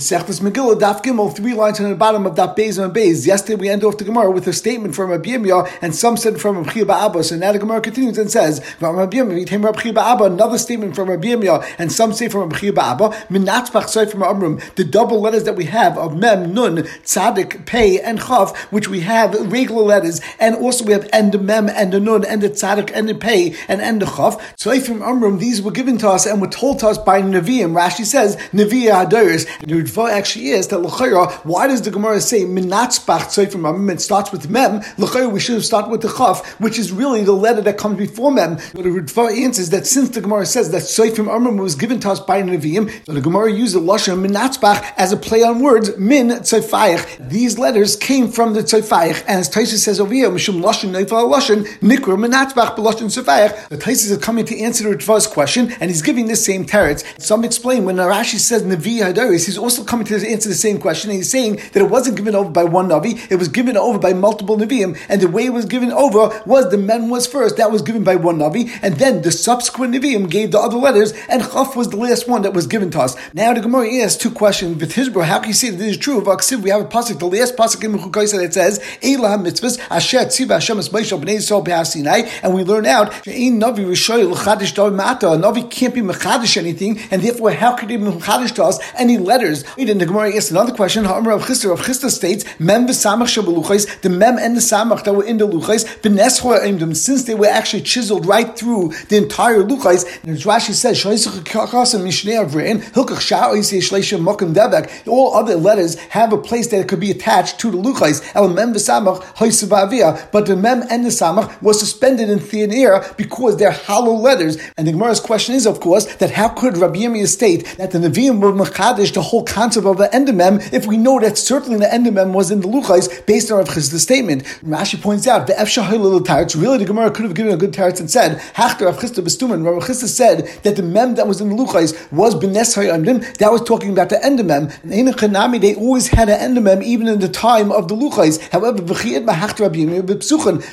Sechtas 0.00 0.40
Megillah, 0.40 0.80
Daf 0.80 1.02
Gimel, 1.02 1.36
three 1.36 1.52
lines 1.52 1.78
on 1.78 1.90
the 1.90 1.94
bottom 1.94 2.24
of 2.24 2.34
Daf 2.34 2.56
Beis 2.56 2.82
and 2.82 2.94
Beis. 2.94 3.26
Yesterday 3.26 3.56
we 3.56 3.68
end 3.68 3.84
off 3.84 3.98
the 3.98 4.04
Gemara 4.04 4.30
with 4.30 4.46
a 4.46 4.52
statement 4.54 4.94
from 4.94 5.10
Rabbi 5.10 5.28
Yirmiyah, 5.28 5.70
and 5.82 5.94
some 5.94 6.16
said 6.16 6.40
from 6.40 6.62
Rabbi 6.62 6.80
Abba. 6.80 7.22
So 7.22 7.36
now 7.36 7.52
the 7.52 7.58
Gemara 7.58 7.82
continues 7.82 8.16
and 8.16 8.30
says, 8.30 8.64
Rabbi 8.80 9.18
Abba, 9.18 10.24
another 10.24 10.56
statement 10.56 10.96
from 10.96 11.10
Rabbi 11.10 11.28
Yirmiyah, 11.28 11.74
and 11.78 11.92
some 11.92 12.14
say 12.14 12.30
from 12.30 12.48
Rabbi 12.48 12.68
Abba, 12.68 13.12
from 13.12 14.60
the 14.76 14.88
double 14.90 15.20
letters 15.20 15.44
that 15.44 15.56
we 15.56 15.66
have 15.66 15.98
of 15.98 16.16
Mem, 16.16 16.54
Nun, 16.54 16.76
Tzadik, 16.76 17.66
Pei, 17.66 18.00
and 18.00 18.20
Chav, 18.20 18.56
which 18.70 18.88
we 18.88 19.00
have 19.00 19.52
regular 19.52 19.82
letters, 19.82 20.22
and 20.38 20.56
also 20.56 20.82
we 20.82 20.94
have 20.94 21.06
end 21.12 21.38
Mem, 21.44 21.68
and 21.68 21.92
the 21.92 22.00
Nun, 22.00 22.24
and 22.24 22.40
the 22.40 22.48
Tzadik, 22.48 22.90
and 22.94 23.06
the 23.06 23.14
Pei, 23.14 23.54
and 23.68 23.82
end 23.82 24.00
the 24.00 24.06
Chav. 24.06 24.40
So 24.56 24.80
from 24.80 25.02
Amrum, 25.02 25.40
these 25.40 25.60
were 25.60 25.70
given 25.70 25.98
to 25.98 26.08
us 26.08 26.24
and 26.24 26.40
were 26.40 26.48
told 26.48 26.78
to 26.78 26.88
us 26.88 26.96
by 26.96 27.20
Nevi'im. 27.20 27.74
Rashi 27.74 28.06
says, 28.06 28.36
Nevi'ah 28.54 29.04
Hadaris, 29.04 29.46
Ritva 29.90 30.10
actually 30.10 30.48
is 30.48 30.68
that 30.68 30.78
L'chayra, 30.78 31.32
why 31.44 31.66
does 31.66 31.82
the 31.82 31.90
Gemara 31.90 32.20
say 32.20 32.42
Minatzbach 32.42 33.26
Tzayfim 33.26 33.62
Amim? 33.62 33.92
It 33.92 34.00
starts 34.00 34.32
with 34.32 34.48
Mem. 34.48 34.82
L'chayra, 34.98 35.30
we 35.30 35.40
should 35.40 35.54
have 35.54 35.64
started 35.64 35.90
with 35.90 36.02
the 36.02 36.08
Chaf, 36.08 36.60
which 36.60 36.78
is 36.78 36.92
really 36.92 37.24
the 37.24 37.32
letter 37.32 37.60
that 37.62 37.78
comes 37.78 37.98
before 37.98 38.30
Mem. 38.30 38.56
But 38.74 38.84
the 38.84 38.90
Ritva 38.90 39.36
answers 39.36 39.70
that 39.70 39.86
since 39.86 40.10
the 40.10 40.20
Gemara 40.20 40.46
says 40.46 40.70
that 40.70 40.82
Tzayfim 40.82 41.26
Amim 41.26 41.60
was 41.60 41.74
given 41.74 42.00
to 42.00 42.10
us 42.10 42.20
by 42.20 42.42
Nevi'im, 42.42 43.04
so 43.06 43.12
the 43.12 43.20
Gemara 43.20 43.52
used 43.52 43.74
the 43.74 43.80
Lashon 43.80 44.26
Minatzbach 44.26 44.92
as 44.96 45.12
a 45.12 45.16
play 45.16 45.42
on 45.42 45.60
words, 45.60 45.96
Min 45.96 46.28
Tzayfayich. 46.28 47.28
These 47.28 47.58
letters 47.58 47.96
came 47.96 48.30
from 48.30 48.54
the 48.54 48.60
Tzayfayich, 48.60 49.20
and 49.20 49.40
as 49.40 49.48
Taisa 49.48 49.76
says 49.76 50.00
over 50.00 50.14
here, 50.14 50.30
Mishum 50.30 50.62
Lashon 50.62 50.90
Neifal 50.90 51.30
Lashon, 51.30 51.66
Nikra 51.80 52.16
Minatzbach 52.16 52.76
B'Lashon 52.76 53.10
Tzayfayich. 53.10 53.68
The 53.68 53.76
Taisa 53.76 54.10
is 54.10 54.18
coming 54.18 54.44
to 54.46 54.58
answer 54.60 54.84
the 54.84 54.96
Ritva's 54.96 55.26
question, 55.26 55.72
and 55.80 55.90
he's 55.90 56.02
giving 56.02 56.26
this 56.26 56.44
same 56.44 56.64
teretz. 56.64 57.04
Some 57.20 57.44
explain 57.44 57.84
when 57.84 57.96
Rashi 57.96 58.38
says 58.38 58.62
Nevi 58.62 59.00
Hadaris, 59.00 59.46
he's 59.46 59.58
also 59.58 59.79
coming 59.84 60.06
to 60.06 60.14
answer 60.14 60.48
the 60.48 60.54
same 60.54 60.78
question. 60.78 61.10
He's 61.10 61.30
saying 61.30 61.56
that 61.56 61.76
it 61.76 61.90
wasn't 61.90 62.16
given 62.16 62.34
over 62.34 62.50
by 62.50 62.64
one 62.64 62.88
Navi, 62.88 63.30
it 63.30 63.36
was 63.36 63.48
given 63.48 63.76
over 63.76 63.98
by 63.98 64.12
multiple 64.12 64.56
Naviim, 64.56 64.98
and 65.08 65.20
the 65.20 65.28
way 65.28 65.46
it 65.46 65.52
was 65.52 65.64
given 65.64 65.92
over 65.92 66.42
was 66.46 66.70
the 66.70 66.78
Mem 66.78 67.08
was 67.10 67.26
first, 67.26 67.56
that 67.56 67.70
was 67.70 67.82
given 67.82 68.04
by 68.04 68.16
one 68.16 68.38
Navi, 68.38 68.70
and 68.82 68.96
then 68.96 69.22
the 69.22 69.32
subsequent 69.32 69.94
Naviim 69.94 70.30
gave 70.30 70.50
the 70.50 70.58
other 70.58 70.76
letters, 70.76 71.12
and 71.28 71.42
Chaf 71.42 71.76
was 71.76 71.88
the 71.88 71.96
last 71.96 72.28
one 72.28 72.42
that 72.42 72.54
was 72.54 72.66
given 72.66 72.90
to 72.90 73.00
us. 73.00 73.16
Now 73.34 73.52
the 73.54 73.60
Gemara 73.60 73.92
asks 74.02 74.20
two 74.20 74.30
questions. 74.30 74.80
With 74.80 74.92
Hizbro, 74.92 75.24
how 75.24 75.38
can 75.40 75.48
you 75.48 75.54
say 75.54 75.70
that 75.70 75.76
this 75.76 75.92
is 75.92 75.98
true? 75.98 76.18
Of 76.18 76.26
we 76.62 76.70
have 76.70 76.80
a 76.80 76.84
pasuk, 76.84 77.18
the 77.18 77.26
last 77.26 77.56
pasuk 77.56 77.84
in 77.84 77.92
Mechukaisa 77.92 78.40
that 78.42 78.54
says, 78.54 78.80
Elah 79.02 79.38
mitzvahs, 79.38 79.78
Asher 79.90 80.18
tziva 80.20 80.54
Hashem 80.54 80.78
es 80.78 80.88
b'nei 80.88 81.36
Yisrael 81.36 81.64
b'Hasinai, 81.64 82.40
and 82.42 82.54
we 82.54 82.64
learn 82.64 82.86
out, 82.86 83.12
Ein 83.26 83.60
Navi 83.60 83.84
Rishoy 83.84 84.28
l'chadish 84.28 84.74
dav 84.74 84.92
mata, 84.92 85.28
a 85.28 85.36
Navi 85.36 85.70
can't 85.70 85.94
be 85.94 86.00
mechadish 86.00 86.56
anything, 86.56 86.98
and 87.10 87.22
therefore 87.22 87.52
how 87.52 87.74
could 87.76 87.90
he 87.90 87.96
be 87.96 88.04
mechadish 88.04 88.54
to 88.54 88.64
us 88.64 88.78
any 88.96 89.18
letters? 89.18 89.59
In 89.76 89.98
the 89.98 90.06
Gemara 90.06 90.34
asks 90.34 90.50
another 90.50 90.72
question. 90.72 91.04
Ha'amar 91.04 91.32
Rav 91.32 91.46
Chisda, 91.46 91.70
Rav 91.70 91.80
Chisda 91.80 92.10
states, 92.10 92.44
Mem 92.58 92.86
v'samach 92.86 93.28
shabeluchais, 93.28 94.00
the 94.00 94.08
mem 94.08 94.38
and 94.38 94.56
the 94.56 94.60
samach 94.60 95.04
that 95.04 95.14
were 95.14 95.24
in 95.24 95.38
the 95.38 95.46
luchais, 95.46 95.84
b'neschoa 96.00 96.60
aimdim, 96.60 96.96
since 96.96 97.24
they 97.24 97.34
were 97.34 97.46
actually 97.46 97.82
chiseled 97.82 98.26
right 98.26 98.56
through 98.56 98.92
the 99.08 99.16
entire 99.16 99.62
luchais. 99.62 100.22
And 100.22 100.32
as 100.32 100.44
Rashi 100.44 100.72
says, 100.72 101.02
shoyisach 101.02 101.44
kakasim 101.44 102.02
mishnei 102.02 102.44
avrein, 102.44 102.80
hilkach 102.92 103.20
sha'ois 103.20 103.72
yeshleisha 103.72 104.18
mokim 104.18 104.54
debek. 104.54 105.08
All 105.08 105.34
other 105.34 105.56
letters 105.56 105.96
have 106.10 106.32
a 106.32 106.38
place 106.38 106.68
that 106.68 106.88
could 106.88 107.00
be 107.00 107.10
attached 107.10 107.58
to 107.60 107.70
the 107.70 107.78
luchais. 107.78 108.22
El 108.34 108.48
mem 108.48 108.72
v'samach 108.74 109.22
hoisavavia, 109.34 110.30
but 110.32 110.46
the 110.46 110.56
mem 110.56 110.82
and 110.90 111.04
the 111.04 111.10
samach 111.10 111.60
was 111.62 111.78
suspended 111.80 112.28
in 112.30 112.38
thin 112.38 112.72
air 112.72 113.04
because 113.16 113.56
they're 113.56 113.70
hollow 113.70 114.14
letters. 114.14 114.56
And 114.76 114.86
the 114.86 114.92
Gemara's 114.92 115.20
question 115.20 115.54
is, 115.54 115.66
of 115.66 115.80
course, 115.80 116.06
that 116.16 116.30
how 116.30 116.48
could 116.48 116.76
Rabbi 116.76 117.00
Yirmiyah 117.00 117.28
state 117.28 117.66
that 117.78 117.90
the 117.90 117.98
Nevi'im 117.98 118.40
were 118.40 118.52
machadish 118.52 119.12
the 119.14 119.22
whole 119.22 119.44
concept 119.52 119.86
of 119.86 119.98
the 119.98 120.08
endemem 120.08 120.72
if 120.72 120.86
we 120.86 120.96
know 120.96 121.18
that 121.20 121.38
certainly 121.38 121.78
the 121.78 121.86
endemem 121.86 122.32
was 122.32 122.50
in 122.50 122.60
the 122.60 122.68
luchais 122.68 123.24
based 123.26 123.50
on 123.50 123.58
Rav 123.58 123.68
Chisda's 123.68 124.02
statement. 124.02 124.44
Rashi 124.64 125.00
points 125.00 125.26
out 125.26 125.46
the 125.46 125.54
efshahil 125.54 126.60
Really, 126.60 126.78
the 126.78 126.84
Gemara 126.84 127.10
could 127.10 127.24
have 127.24 127.34
given 127.34 127.52
a 127.52 127.56
good 127.56 127.72
teretz 127.72 128.00
and 128.00 128.10
said 128.10 128.38
Hachter 128.54 128.86
Rav 128.86 128.98
Chisda 128.98 129.22
bestumen. 129.22 129.64
Rav 129.64 129.82
Chisda 129.82 130.06
said 130.06 130.46
that 130.62 130.76
the 130.76 130.82
mem 130.82 131.14
that 131.16 131.26
was 131.26 131.40
in 131.40 131.50
the 131.50 131.54
luchais 131.54 132.10
was 132.12 132.34
benes 132.34 132.74
hayamdim. 132.74 133.36
That 133.38 133.52
was 133.52 133.62
talking 133.62 133.90
about 133.90 134.08
the 134.08 134.16
endemem. 134.16 134.82
And 134.82 134.92
in 134.92 135.06
Chanami 135.06 135.60
they 135.60 135.74
always 135.74 136.08
had 136.08 136.28
an 136.28 136.54
endemem 136.54 136.82
even 136.82 137.08
in 137.08 137.20
the 137.20 137.28
time 137.28 137.72
of 137.72 137.88
the 137.88 137.94
luchais. 137.94 138.40
However, 138.50 138.80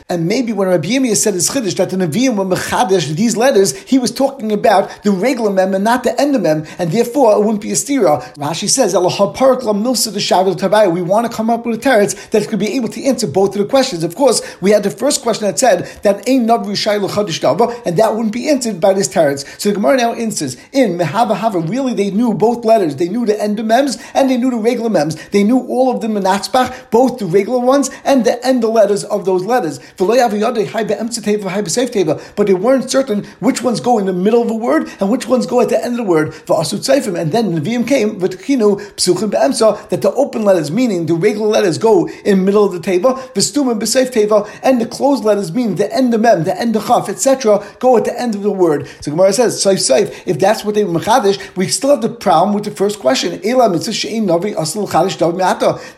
And 0.10 0.28
maybe 0.28 0.54
when 0.54 0.68
Rabbi 0.68 0.88
Yirmiyah 0.88 1.16
said 1.16 1.34
his 1.34 1.50
chiddush 1.50 1.76
that 1.78 1.90
the 1.90 1.98
Nevi'im 1.98 2.36
were 2.36 2.46
mechadish 2.46 3.16
these 3.16 3.38
letters, 3.38 3.78
he 3.84 4.00
was 4.00 4.12
talking 4.12 4.52
about 4.52 5.04
the 5.04 5.12
regular 5.12 5.52
mem 5.52 5.74
and 5.74 5.84
not 5.84 6.04
the 6.04 6.12
endemem, 6.12 6.68
and 6.80 6.92
therefore 6.92 7.34
it 7.34 7.40
wouldn't 7.40 7.62
be 7.62 7.72
a 7.72 7.76
stira. 7.76 8.22
Rashi 8.36 8.67
says 8.68 8.94
we 8.94 9.02
want 11.02 11.30
to 11.30 11.36
come 11.36 11.50
up 11.50 11.66
with 11.66 11.80
a 11.80 11.90
teretz 11.90 12.30
that 12.32 12.48
could 12.48 12.60
be 12.60 12.76
able 12.76 12.90
to 12.90 13.04
answer 13.04 13.28
both 13.28 13.56
of 13.56 13.62
the 13.62 13.68
questions. 13.68 14.04
Of 14.04 14.16
course, 14.16 14.42
we 14.62 14.72
had 14.72 14.84
the 14.84 14.92
first 14.92 15.22
question 15.22 15.48
that 15.48 15.58
said 15.60 15.86
that 16.04 16.28
ain't 16.28 16.48
shayla 16.48 17.10
chadish 17.10 17.86
and 17.86 17.98
that 17.98 18.16
wouldn't 18.16 18.34
be 18.34 18.50
answered 18.50 18.80
by 18.80 18.94
this 18.94 19.08
teretz. 19.08 19.46
So 19.60 19.70
the 19.70 19.76
Gemara 19.76 19.98
now 19.98 20.14
answers 20.14 20.58
in 20.72 20.98
mehava 20.98 21.36
hava. 21.36 21.60
Really, 21.60 21.94
they 21.94 22.12
knew 22.12 22.34
both 22.34 22.66
letters. 22.66 22.96
They 22.96 23.10
knew 23.10 23.26
the 23.26 23.34
endomems 23.34 24.02
and 24.14 24.30
they 24.30 24.38
knew 24.38 24.52
the 24.52 24.58
regular 24.58 24.90
mems. 24.90 25.16
They 25.30 25.44
knew 25.44 25.60
all 25.68 25.94
of 25.94 26.02
the 26.02 26.08
menatzbach, 26.08 26.92
both 26.92 27.20
the 27.20 27.26
regular 27.26 27.60
ones 27.60 27.90
and 28.04 28.26
the 28.26 28.46
end 28.46 28.64
letters 28.64 29.04
of 29.04 29.26
those 29.26 29.44
letters. 29.44 29.80
But 29.98 30.08
they 32.48 32.54
weren't 32.54 32.92
certain 32.92 33.24
which 33.40 33.62
ones 33.62 33.80
go 33.80 33.98
in 34.00 34.06
the 34.06 34.14
middle 34.14 34.42
of 34.42 34.50
a 34.50 34.56
word 34.56 34.90
and 35.00 35.10
which 35.10 35.28
ones 35.28 35.46
go 35.46 35.62
at 35.62 35.70
the 35.70 35.84
end 35.84 36.00
of 36.00 36.06
the 36.06 36.12
word. 36.12 36.28
And 36.28 37.32
then 37.32 37.56
the 37.56 37.62
Nevi'im 37.62 37.88
came 37.88 38.20
that 38.60 40.00
the 40.02 40.12
open 40.16 40.44
letters, 40.44 40.70
meaning 40.72 41.06
the 41.06 41.14
regular 41.14 41.48
letters, 41.48 41.78
go 41.78 42.08
in 42.08 42.40
the 42.40 42.44
middle 42.44 42.66
of 42.66 42.72
the 42.74 42.80
table, 42.80 43.14
v'stum 43.14 43.80
b'seif 43.80 44.12
table, 44.12 44.48
and 44.64 44.80
the 44.82 44.86
closed 44.86 45.24
letters, 45.24 45.52
meaning 45.52 45.76
the 45.76 45.94
end 45.94 46.14
of 46.14 46.22
mem, 46.22 46.44
the 46.44 46.60
end 46.60 46.76
of 46.76 46.86
chaf, 46.86 47.10
etc., 47.10 47.64
go 47.80 47.98
at 47.98 48.06
the 48.06 48.20
end 48.20 48.36
of 48.36 48.42
the 48.42 48.52
word. 48.52 48.88
So 49.02 49.12
Gemara 49.12 49.34
says, 49.34 49.56
seif 49.64 49.78
seif. 49.78 50.24
If 50.26 50.40
that's 50.40 50.64
what 50.64 50.76
they 50.76 50.84
mechadish, 50.84 51.56
we 51.56 51.68
still 51.68 51.90
have 51.92 52.02
the 52.02 52.10
problem 52.10 52.54
with 52.54 52.64
the 52.66 52.72
first 52.72 53.00
question. 53.00 53.32
That 53.32 53.42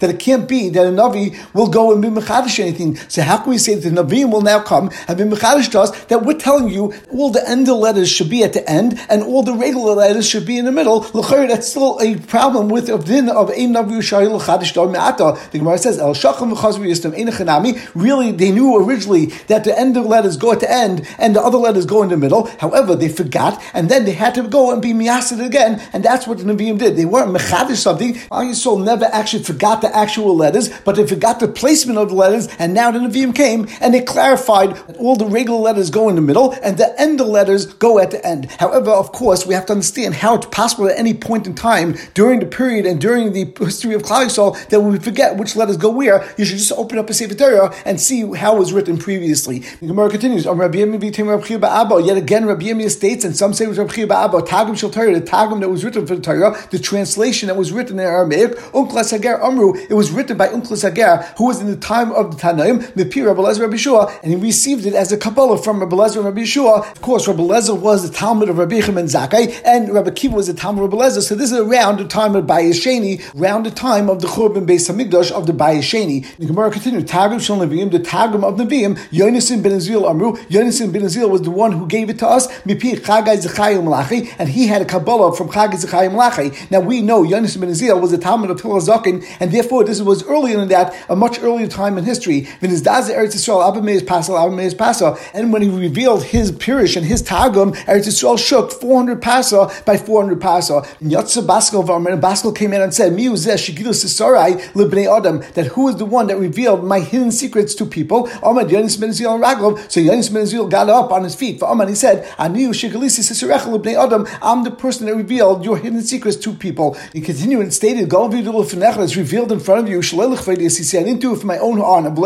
it 0.01 0.19
can't 0.19 0.47
be 0.47 0.69
that 0.69 0.85
a 0.85 0.89
navi 0.89 1.37
will 1.53 1.67
go 1.67 1.91
and 1.93 2.01
be 2.01 2.09
mechadish 2.09 2.59
anything. 2.59 2.95
So 3.07 3.21
how 3.21 3.37
can 3.37 3.51
we 3.51 3.57
say 3.57 3.75
that 3.75 3.89
the 3.89 4.03
navi 4.03 4.29
will 4.29 4.41
now 4.41 4.59
come 4.61 4.89
and 5.07 5.17
be 5.17 5.23
mechadish 5.23 5.69
to 5.71 5.81
us 5.81 5.91
that 6.05 6.23
we're 6.23 6.37
telling 6.37 6.69
you 6.69 6.93
all 7.11 7.29
the 7.29 7.47
end 7.47 7.67
of 7.69 7.77
letters 7.77 8.09
should 8.09 8.29
be 8.29 8.43
at 8.43 8.53
the 8.53 8.67
end 8.69 8.99
and 9.09 9.23
all 9.23 9.43
the 9.43 9.53
regular 9.53 9.93
letters 9.93 10.27
should 10.27 10.45
be 10.45 10.57
in 10.57 10.65
the 10.65 10.71
middle? 10.71 11.01
That's 11.01 11.67
still 11.69 11.99
a 12.01 12.15
problem 12.17 12.48
with 12.57 12.89
a 12.89 12.97
din 12.97 13.29
of 13.29 13.49
ein 13.51 13.73
navi 13.73 13.99
shayil 13.99 14.39
chadish 14.41 14.91
me'ata. 14.91 15.39
The 15.51 15.59
Gemara 15.59 15.77
says 15.77 15.99
el 15.99 16.13
shacham 16.13 16.53
v'chazvi 16.53 16.89
yistam 16.89 17.13
ein 17.17 17.91
Really, 17.95 18.31
they 18.31 18.51
knew 18.51 18.77
originally 18.77 19.27
that 19.47 19.63
the 19.63 19.77
end 19.77 19.97
of 19.97 20.05
letters 20.05 20.37
go 20.37 20.51
at 20.51 20.59
the 20.59 20.71
end 20.71 21.07
and 21.17 21.35
the 21.35 21.41
other 21.41 21.57
letters 21.57 21.85
go 21.85 22.03
in 22.03 22.09
the 22.09 22.17
middle. 22.17 22.45
However, 22.59 22.95
they 22.95 23.09
forgot 23.09 23.61
and 23.73 23.89
then 23.89 24.05
they 24.05 24.13
had 24.13 24.35
to 24.35 24.43
go 24.43 24.71
and 24.71 24.81
be 24.81 24.93
miyasid 24.93 25.45
again, 25.45 25.81
and 25.93 26.03
that's 26.03 26.27
what 26.27 26.37
the 26.37 26.43
Nevi'im 26.43 26.77
did. 26.77 26.95
They 26.95 27.05
weren't 27.05 27.35
mechadish 27.35 27.77
something. 27.77 28.15
Yisrael 28.15 28.83
never 28.83 29.05
actually 29.05 29.43
forgot 29.43 29.81
the 29.81 29.95
actual 29.95 30.35
letters, 30.35 30.69
but 30.85 30.95
they 30.95 31.05
forgot 31.05 31.39
the 31.39 31.47
placement 31.47 31.99
of 31.99 32.09
the 32.09 32.15
letters, 32.15 32.47
and 32.59 32.73
now 32.73 32.91
the 32.91 32.99
Nevi'im 32.99 33.35
came 33.35 33.67
and 33.81 33.93
they 33.93 34.01
clarified 34.01 34.75
that 34.87 34.97
all 34.97 35.15
the 35.15 35.25
regular 35.25 35.59
letters 35.59 35.89
go 35.89 36.09
in 36.09 36.15
the 36.15 36.21
middle 36.21 36.51
and 36.63 36.77
the 36.77 36.99
end 36.99 37.21
of 37.21 37.27
letters 37.27 37.65
go 37.65 37.99
at 37.99 38.11
the 38.11 38.25
end. 38.25 38.49
However, 38.51 38.91
of 38.91 39.11
course, 39.11 39.45
we 39.45 39.53
have 39.53 39.65
to 39.67 39.73
understand 39.73 40.15
how 40.15 40.35
it's 40.35 40.45
possible 40.47 40.89
at 40.89 40.97
any 40.97 41.13
point 41.13 41.47
in 41.47 41.55
time 41.55 41.95
during 42.13 42.38
the 42.39 42.45
period 42.45 42.85
and 42.85 42.99
during 42.99 43.33
the 43.33 43.45
history 43.59 43.93
of 43.93 44.03
Klal 44.03 44.29
that 44.69 44.81
we 44.81 44.99
forget 44.99 45.37
which 45.37 45.55
letters 45.55 45.77
go 45.77 45.89
where, 45.89 46.27
you 46.37 46.45
should 46.45 46.57
just 46.57 46.71
open 46.73 46.97
up 46.97 47.09
a 47.09 47.13
Sefer 47.13 47.35
Torah 47.35 47.73
and 47.85 47.99
see 47.99 48.31
how 48.33 48.55
it 48.55 48.59
was 48.59 48.73
written 48.73 48.97
previously. 48.97 49.59
The 49.59 49.87
Gemara 49.87 50.09
continues, 50.09 50.45
Yet 50.45 52.17
again, 52.17 52.45
Rabbi 52.45 52.65
Yirmiyah 52.65 52.89
states, 52.89 53.23
and 53.23 53.35
some 53.35 53.53
say 53.53 53.65
it 53.65 53.69
was 53.69 53.77
Rabbi 53.77 53.93
Abba, 53.93 54.41
Tagum 54.41 54.77
Shel 54.77 54.89
Torah, 54.89 55.13
the 55.13 55.21
Tagum 55.21 55.59
that 55.61 55.69
was 55.69 55.83
written 55.83 56.05
for 56.05 56.15
the 56.15 56.21
Torah, 56.21 56.57
the 56.71 56.79
translation 56.79 57.47
that 57.47 57.55
was 57.55 57.71
written 57.71 57.99
in 57.99 58.05
Aramaic, 58.05 58.51
Unklas 58.73 59.11
Hager 59.11 59.41
Amru, 59.41 59.73
it 59.75 59.93
was 59.93 60.11
written 60.11 60.37
by 60.37 60.47
Unklas 60.47 60.83
Hager, 60.83 61.17
who 61.37 61.47
was 61.47 61.61
in 61.61 61.67
the 61.67 61.75
time 61.75 62.11
of 62.11 62.35
the 62.35 62.41
Tanaim, 62.41 62.79
Mipir 62.93 63.25
Rabbi 63.27 63.41
Lezer 63.41 63.61
Rabbi 63.61 63.77
Shua, 63.77 64.11
and 64.23 64.31
he 64.31 64.37
received 64.37 64.85
it 64.85 64.93
as 64.93 65.11
a 65.11 65.17
Kabbalah 65.17 65.57
from 65.61 65.79
Rabbi 65.79 65.95
Lezer 65.95 66.23
Rabbi 66.23 66.43
Shua. 66.43 66.79
Of 66.79 67.01
course, 67.01 67.27
Rabbi 67.27 67.41
Lezer 67.41 67.79
was 67.79 68.07
the 68.07 68.15
Talmud 68.15 68.49
of 68.49 68.57
Rabbi 68.57 68.79
Yechim 68.79 68.97
and 68.97 69.09
Zakai, 69.09 69.61
and 69.65 69.93
Rabbi 69.93 70.11
Kiva 70.11 70.35
was 70.35 70.47
the 70.47 70.53
Talmud 70.53 70.83
of 70.85 70.91
Rabbi 70.91 71.03
Lezer, 71.03 71.21
so 71.21 71.35
this 71.35 71.51
is 71.51 71.57
around 71.57 71.99
the 71.99 72.07
time 72.07 72.28
of 72.35 72.45
Bayesheni, 72.45 73.63
the 73.63 73.71
time 73.71 74.09
of 74.09 74.21
the 74.21 74.27
Churban 74.27 74.65
Beis 74.65 74.89
Hamikdash 74.89 75.31
of 75.31 75.47
the 75.47 75.53
Bayesheni. 75.53 76.37
The 76.37 76.45
Gemara 76.45 76.71
continued, 76.71 77.07
Tagum 77.07 77.39
Shal 77.41 77.57
Nevi'im, 77.57 77.91
the 77.91 77.99
Tagum 77.99 78.43
of 78.43 78.55
Nevi'im, 78.55 78.97
Yonasin 79.09 79.61
ben 79.63 79.73
Azil 79.73 80.09
Amru, 80.09 80.33
Yonasin 80.47 80.91
ben 80.91 81.03
Azil 81.03 81.29
was 81.29 81.41
the 81.41 81.51
one 81.51 81.71
who 81.71 81.87
gave 81.87 82.09
it 82.09 82.19
to 82.19 82.27
us, 82.27 82.47
Mipi 82.63 82.95
Chagai 82.99 83.37
Zechayim 83.43 83.83
Malachi, 83.83 84.29
and 84.39 84.49
he 84.49 84.67
had 84.67 84.81
a 84.81 84.85
Kabbalah 84.85 85.35
from 85.35 85.49
Chagai 85.49 85.73
Zechayim 85.73 86.11
Malachi. 86.13 86.51
Now 86.69 86.79
we 86.79 87.01
know 87.01 87.23
Yonasin 87.23 87.59
ben 87.61 87.69
Azil 87.69 87.99
was 88.01 88.13
a 88.13 88.17
Talmud 88.17 88.49
of 88.49 88.61
Zakin, 88.61 89.25
and 89.39 89.51
therefore 89.51 89.83
this 89.83 90.01
was 90.01 90.23
earlier 90.23 90.57
than 90.57 90.69
that, 90.69 90.95
a 91.09 91.15
much 91.15 91.39
earlier 91.41 91.67
time 91.67 91.97
in 91.97 92.03
history. 92.03 92.47
When 92.59 92.71
his 92.71 92.81
Daza 92.83 93.15
Eretz 93.15 93.35
Yisrael, 93.35 93.67
Abba 93.67 93.81
Meir 93.81 94.01
Pasal, 94.01 94.37
Abba 94.41 94.75
Pasal, 94.75 95.19
and 95.33 95.51
when 95.51 95.61
he 95.61 95.69
revealed 95.69 96.23
his 96.23 96.51
Pirish 96.51 96.95
and 96.95 97.05
his 97.05 97.21
Tagum, 97.23 97.75
Eretz 97.85 98.07
Yisrael 98.07 98.37
shook 98.37 98.71
400 98.71 99.21
Pasal 99.21 99.85
by 99.85 99.97
400 99.97 100.39
Pasal. 100.39 100.85
Yatsa 101.01 101.45
Baskal 101.45 101.85
Varmer 102.19 102.29
Baskel 102.29 102.55
came 102.55 102.73
in 102.73 102.81
and 102.81 102.93
said, 102.93 103.13
Mi 103.13 103.25
libnei 103.27 105.07
adam, 105.17 105.39
that 105.53 105.67
who 105.67 105.87
is 105.89 105.95
the 105.97 106.05
one 106.05 106.27
that 106.27 106.37
revealed 106.37 106.83
my 106.83 106.99
hidden 106.99 107.31
secrets 107.31 107.73
to 107.75 107.85
people? 107.85 108.27
Amad 108.43 108.69
Yonis 108.69 108.99
ben 108.99 109.13
Zil 109.13 109.37
Raglov. 109.39 109.91
So 109.91 109.99
Yonis 109.99 110.31
ben 110.33 110.45
Zil 110.45 110.67
got 110.67 110.89
up 110.89 111.11
on 111.11 111.23
his 111.23 111.35
feet. 111.35 111.59
For 111.59 111.67
Amad, 111.67 111.89
he 111.89 111.95
said, 111.95 112.25
Aniu 112.37 112.69
Shigalisi 112.69 113.23
libnei 113.65 113.95
adam. 113.95 114.27
I'm 114.41 114.63
the 114.63 114.71
person 114.71 115.05
that 115.07 115.15
revealed 115.15 115.63
your 115.65 115.77
hidden 115.77 116.01
secrets 116.01 116.37
to 116.37 116.53
people. 116.53 116.97
He 117.13 117.21
continued 117.21 117.61
and 117.61 117.73
stated, 117.73 118.11
is 118.11 119.17
revealed 119.17 119.51
in 119.51 119.59
front 119.59 119.81
of 119.81 119.89
you. 119.89 119.99
I 119.99 121.03
didn't 121.03 121.19
do 121.19 121.33
it 121.33 121.39
for 121.39 121.45
my 121.45 121.57
own 121.57 121.81
honor, 121.81 122.09
and 122.09 122.19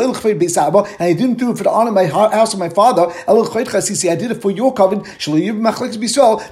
I 0.99 1.13
didn't 1.13 1.37
do 1.37 1.51
it 1.51 1.57
for 1.57 1.63
the 1.63 1.69
honor 1.69 1.89
of 1.89 1.95
my 1.95 2.05
house 2.05 2.53
of 2.53 2.59
my 2.59 2.69
father. 2.69 3.11
I 3.27 4.15
did 4.15 4.31
it 4.31 4.41
for 4.41 4.51
your 4.51 4.73
covenant, 4.73 5.05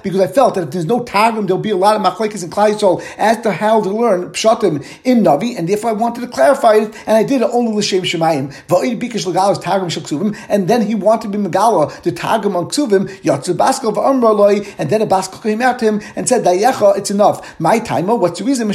because 0.02 0.20
I 0.20 0.26
felt 0.26 0.54
that 0.54 0.64
if 0.64 0.70
there's 0.70 0.86
no 0.86 1.02
Targum, 1.02 1.46
there'll 1.46 1.62
be 1.62 1.70
a 1.70 1.76
lot 1.76 1.96
of 1.96 2.02
machlekes 2.02 2.42
and 2.42 2.52
Klai 2.52 2.78
as 3.22 3.40
to 3.42 3.52
how 3.52 3.80
to 3.80 3.88
learn 3.88 4.30
pshatim 4.30 4.84
in 5.04 5.22
Navi, 5.22 5.56
and 5.56 5.68
therefore 5.68 5.90
I 5.90 5.92
wanted 5.94 6.22
to 6.22 6.26
clarify 6.26 6.74
it, 6.74 6.94
and 7.06 7.16
I 7.16 7.22
did 7.22 7.40
it 7.40 7.48
only 7.52 7.72
l'shem 7.72 8.02
shemayim. 8.02 8.52
Va'id 8.66 9.00
bikash 9.00 9.24
legalos 9.24 9.62
Targum 9.62 9.88
shel 9.88 10.02
and 10.48 10.68
then 10.68 10.82
he 10.82 10.94
wanted 10.94 11.30
to 11.30 11.38
be 11.38 11.42
megala 11.42 12.02
the 12.02 12.10
Targum 12.12 12.56
on 12.56 12.66
ksuvim 12.66 13.08
yatzu 13.22 13.54
baskel 13.54 13.94
v'amroloi, 13.94 14.74
and 14.76 14.90
then 14.90 15.00
a 15.00 15.06
baskel 15.06 15.40
came 15.42 15.62
out 15.62 15.78
to 15.78 15.84
him 15.84 16.00
and 16.16 16.28
said, 16.28 16.44
Dayecha, 16.44 16.98
it's 16.98 17.10
enough. 17.10 17.58
My 17.60 17.78
timer, 17.78 18.16
what's 18.16 18.40
the 18.40 18.44
reason? 18.44 18.68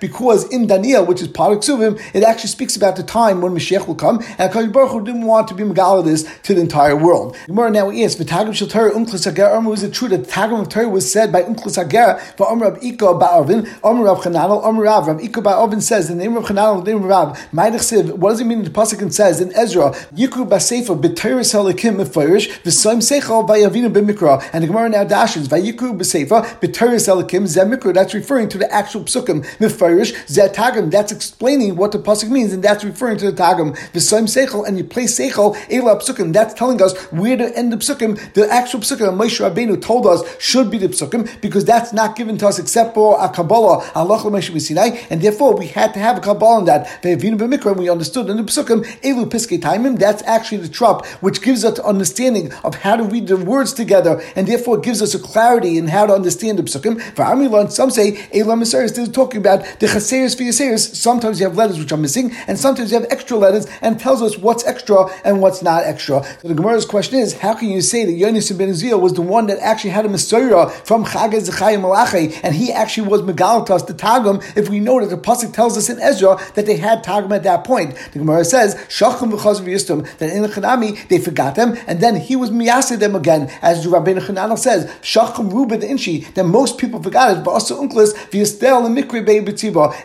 Because 0.00 0.44
in 0.50 0.66
Daniel, 0.66 1.04
which 1.06 1.22
is 1.22 1.28
part 1.28 1.52
of 1.52 1.60
ksuvim, 1.60 2.00
it 2.12 2.22
actually 2.22 2.50
speaks 2.50 2.76
about 2.76 2.96
the 2.96 3.02
time 3.02 3.40
when 3.40 3.52
Mashiach 3.52 3.86
will 3.86 3.94
come, 3.94 4.18
and 4.38 4.52
Hakadosh 4.52 4.72
Baruch 4.72 5.04
didn't 5.06 5.22
want 5.22 5.48
to 5.48 5.54
be 5.54 5.64
megala 5.64 6.04
this 6.04 6.28
to 6.42 6.52
the 6.54 6.60
entire 6.60 6.96
world. 6.96 7.36
Gemara 7.46 7.70
now 7.70 7.90
asks, 7.90 8.20
"V'tagim 8.20 8.54
shel 8.54 8.68
Torah 8.68 8.92
umklas 8.92 9.24
hager 9.24 9.58
was 9.60 9.82
it 9.82 9.94
true 9.94 10.08
that 10.08 10.24
the 10.24 10.54
of 10.54 10.68
Torah 10.68 10.88
was 10.88 11.10
said 11.10 11.32
by 11.32 11.42
umklas 11.42 11.76
hager 11.82 12.20
for 12.36 12.50
Amr 12.50 12.76
Amr 13.22 14.04
Rab 14.04 14.18
Chananel, 14.18 14.64
Amr 14.64 14.82
Rav 14.82 15.06
Rab 15.06 15.20
Ika 15.20 15.40
Ba'avin 15.42 15.82
says 15.82 16.08
the 16.08 16.14
name 16.14 16.36
of 16.36 16.44
Chananel, 16.44 16.84
the 16.84 16.92
name 16.92 17.02
of 17.02 17.08
Rav. 17.08 17.38
What 17.52 18.30
does 18.30 18.40
it 18.40 18.44
mean? 18.44 18.64
The 18.64 18.70
pasuk 18.70 19.12
says 19.12 19.40
in 19.40 19.54
Ezra, 19.54 19.90
Yikru 20.14 20.48
Basefa 20.48 21.00
b'Teres 21.00 21.52
Halikim 21.54 21.96
mefirish 21.96 22.48
v'Soim 22.62 22.98
Seichel 22.98 23.46
v'Yavinu 23.46 23.92
b'Mikra, 23.92 24.42
and 24.52 24.62
the 24.62 24.68
Gemara 24.68 24.88
now 24.88 25.04
dashes 25.04 25.48
Vayikru 25.48 25.98
Basefa 25.98 26.44
b'Teres 26.60 27.06
Halikim 27.08 27.44
Zemikra. 27.44 27.92
That's 27.94 28.14
referring 28.14 28.48
to 28.50 28.58
the 28.58 28.72
actual 28.72 29.02
psukim 29.02 29.44
mefirish 29.58 30.12
Zetagim. 30.26 30.90
That's 30.90 31.12
explaining 31.12 31.76
what 31.76 31.92
the 31.92 31.98
pasuk 31.98 32.30
means, 32.30 32.52
and 32.52 32.62
that's 32.62 32.84
referring 32.84 33.18
to 33.18 33.30
the 33.30 33.36
Tagim 33.42 33.76
v'Soim 33.92 34.24
Seichel, 34.24 34.66
and 34.66 34.78
you 34.78 34.84
place 34.84 35.18
Seichel 35.18 35.56
Ela 35.70 35.96
psukim. 36.00 36.32
That's 36.32 36.54
telling 36.54 36.80
us 36.80 36.96
where 37.12 37.36
to 37.36 37.56
end 37.56 37.72
the 37.72 37.76
psukim. 37.76 38.18
The 38.34 38.48
actual 38.50 38.80
psukim 38.80 39.16
Moshe 39.16 39.40
Rabbeinu 39.40 39.80
told 39.80 40.06
us 40.06 40.22
should 40.40 40.70
be 40.70 40.78
the 40.78 40.88
psukim 40.88 41.28
because 41.40 41.64
that's 41.64 41.92
not 41.92 42.16
given 42.16 42.38
to 42.38 42.46
us 42.48 42.58
except 42.58 42.94
for 42.94 43.03
a 43.12 43.28
Kabbalah, 43.28 43.84
and 43.94 45.22
therefore 45.22 45.54
we 45.56 45.66
had 45.68 45.92
to 45.94 46.00
have 46.00 46.18
a 46.18 46.20
Kabbalah 46.20 46.56
on 46.58 46.64
that. 46.64 46.88
We 47.04 47.90
understood 47.90 48.30
in 48.30 48.36
the 48.36 48.42
psukim 48.44 48.84
Elu 49.02 49.26
Piskei 49.26 49.58
Taimim. 49.60 49.98
That's 49.98 50.22
actually 50.24 50.58
the 50.58 50.68
trop 50.68 51.06
which 51.20 51.42
gives 51.42 51.64
us 51.64 51.78
understanding 51.78 52.52
of 52.64 52.76
how 52.76 52.96
to 52.96 53.04
read 53.04 53.26
the 53.26 53.36
words 53.36 53.72
together, 53.72 54.22
and 54.36 54.46
therefore 54.46 54.78
gives 54.78 55.02
us 55.02 55.14
a 55.14 55.18
clarity 55.18 55.76
in 55.78 55.88
how 55.88 56.06
to 56.06 56.12
understand 56.12 56.58
the 56.58 56.62
psukim. 56.62 57.00
For 57.14 57.24
Amilan, 57.24 57.70
some 57.70 57.90
say 57.90 58.28
Elam 58.32 58.60
Miseris. 58.60 58.94
They're 58.94 59.06
talking 59.06 59.40
about 59.40 59.64
the 59.80 59.86
Chaseris 59.86 60.36
for 60.36 60.44
Yaseris. 60.44 60.94
Sometimes 60.94 61.40
you 61.40 61.46
have 61.46 61.56
letters 61.56 61.78
which 61.78 61.92
are 61.92 61.96
missing, 61.96 62.32
and 62.46 62.58
sometimes 62.58 62.90
you 62.92 63.00
have 63.00 63.08
extra 63.10 63.36
letters, 63.36 63.66
and 63.82 63.98
tells 63.98 64.22
us 64.22 64.38
what's 64.38 64.64
extra 64.64 65.06
and 65.24 65.40
what's 65.42 65.62
not 65.62 65.82
extra. 65.84 66.22
So 66.40 66.48
the 66.48 66.54
Gemara's 66.54 66.86
question 66.86 67.18
is, 67.18 67.34
how 67.34 67.54
can 67.54 67.68
you 67.68 67.80
say 67.80 68.04
that 68.04 68.12
Yonis 68.12 68.56
ben 68.56 68.68
Azil 68.68 69.00
was 69.00 69.14
the 69.14 69.22
one 69.22 69.46
that 69.48 69.58
actually 69.58 69.90
had 69.90 70.06
a 70.06 70.08
Messiah 70.08 70.68
from 70.84 71.04
Chagaz 71.04 71.50
Zechayim 71.50 71.80
Malachi, 71.80 72.34
and 72.42 72.54
he 72.54 72.72
actually 72.72 72.93
was 73.00 73.22
Megalatas, 73.22 73.86
the 73.86 73.94
Tagum, 73.94 74.42
if 74.56 74.68
we 74.68 74.80
know 74.80 75.00
that 75.00 75.14
the 75.14 75.20
Pasuk 75.20 75.52
tells 75.52 75.76
us 75.76 75.88
in 75.88 76.00
Ezra 76.00 76.38
that 76.54 76.66
they 76.66 76.76
had 76.76 77.04
Tagum 77.04 77.34
at 77.34 77.42
that 77.44 77.64
point. 77.64 77.96
The 78.12 78.18
Gemara 78.18 78.44
says, 78.44 78.74
Shachim 78.88 79.32
Yistum, 79.32 80.18
that 80.18 80.30
in 80.30 80.42
the 80.42 80.48
Chanami 80.48 81.08
they 81.08 81.18
forgot 81.18 81.54
them, 81.54 81.76
and 81.86 82.00
then 82.00 82.16
he 82.16 82.36
was 82.36 82.50
Miyasid 82.50 82.98
them 82.98 83.14
again, 83.14 83.50
as 83.62 83.86
Rabbeinu 83.86 84.20
Chananel 84.20 84.58
says, 84.58 84.90
Shachim 85.02 85.52
Ruben 85.52 85.80
Inshi, 85.80 86.32
that 86.34 86.44
most 86.44 86.78
people 86.78 87.02
forgot 87.02 87.36
it, 87.36 87.44
but 87.44 87.52
also 87.52 87.80
Unklis, 87.80 88.14
V'yistel 88.30 88.86
and 88.86 88.96
Mikri 88.96 89.24
Bei 89.24 89.44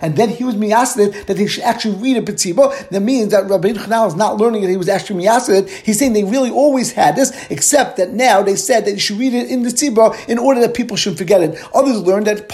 and 0.01 0.15
then 0.15 0.29
he 0.29 0.43
was 0.43 0.55
Miyasid 0.55 1.25
that 1.25 1.37
they 1.37 1.47
should 1.47 1.63
actually 1.63 1.95
read 1.95 2.17
a 2.17 2.21
Betziba. 2.21 2.89
That 2.89 3.01
means 3.01 3.31
that 3.31 3.45
Rabbeinu 3.45 3.77
Chananel 3.77 4.07
is 4.07 4.15
not 4.15 4.37
learning 4.37 4.63
it, 4.63 4.69
he 4.69 4.77
was 4.77 4.89
actually 4.89 5.23
Miyasid. 5.23 5.69
He's 5.69 5.99
saying 5.99 6.13
they 6.13 6.23
really 6.23 6.51
always 6.51 6.91
had 6.91 7.15
this, 7.15 7.31
except 7.49 7.97
that 7.97 8.11
now 8.11 8.41
they 8.41 8.55
said 8.55 8.85
that 8.85 8.91
you 8.91 8.99
should 8.99 9.17
read 9.17 9.33
it 9.33 9.49
in 9.49 9.63
the 9.63 9.69
Tzibah 9.69 10.27
in 10.27 10.37
order 10.37 10.59
that 10.61 10.73
people 10.73 10.97
shouldn't 10.97 11.19
forget 11.19 11.41
it. 11.41 11.57
Others 11.73 12.01
learned 12.01 12.27
that 12.27 12.49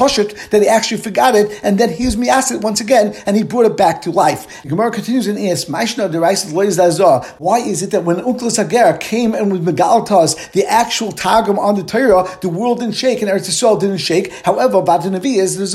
That 0.51 0.61
he 0.61 0.67
actually 0.67 1.01
forgot 1.01 1.35
it, 1.35 1.59
and 1.63 1.77
then 1.77 1.89
he 1.89 2.05
was 2.05 2.15
Miyasid 2.15 2.61
once 2.61 2.81
again, 2.81 3.15
and 3.25 3.35
he 3.35 3.43
brought 3.43 3.65
it 3.65 3.77
back 3.77 4.01
to 4.03 4.11
life. 4.11 4.61
The 4.63 4.69
Gemara 4.69 4.91
continues 4.91 5.27
and 5.27 5.37
asks, 5.37 5.69
why 5.69 7.57
is 7.59 7.81
it 7.83 7.91
that 7.91 8.03
when 8.03 8.17
Unklas 8.17 8.57
Hager 8.57 8.97
came 8.97 9.33
and 9.33 9.51
with 9.51 9.65
Megaltas, 9.65 10.51
the 10.51 10.65
actual 10.65 11.11
Targum 11.11 11.59
on 11.59 11.75
the 11.75 11.83
Torah, 11.83 12.27
the 12.41 12.49
world 12.49 12.79
didn't 12.79 12.95
shake 12.95 13.21
and 13.21 13.29
Eretz 13.29 13.49
Yisrael 13.49 13.79
didn't 13.79 13.97
shake. 13.97 14.31
However, 14.43 14.81
Badanavi 14.81 15.37
is 15.37 15.57
the. 15.57 15.65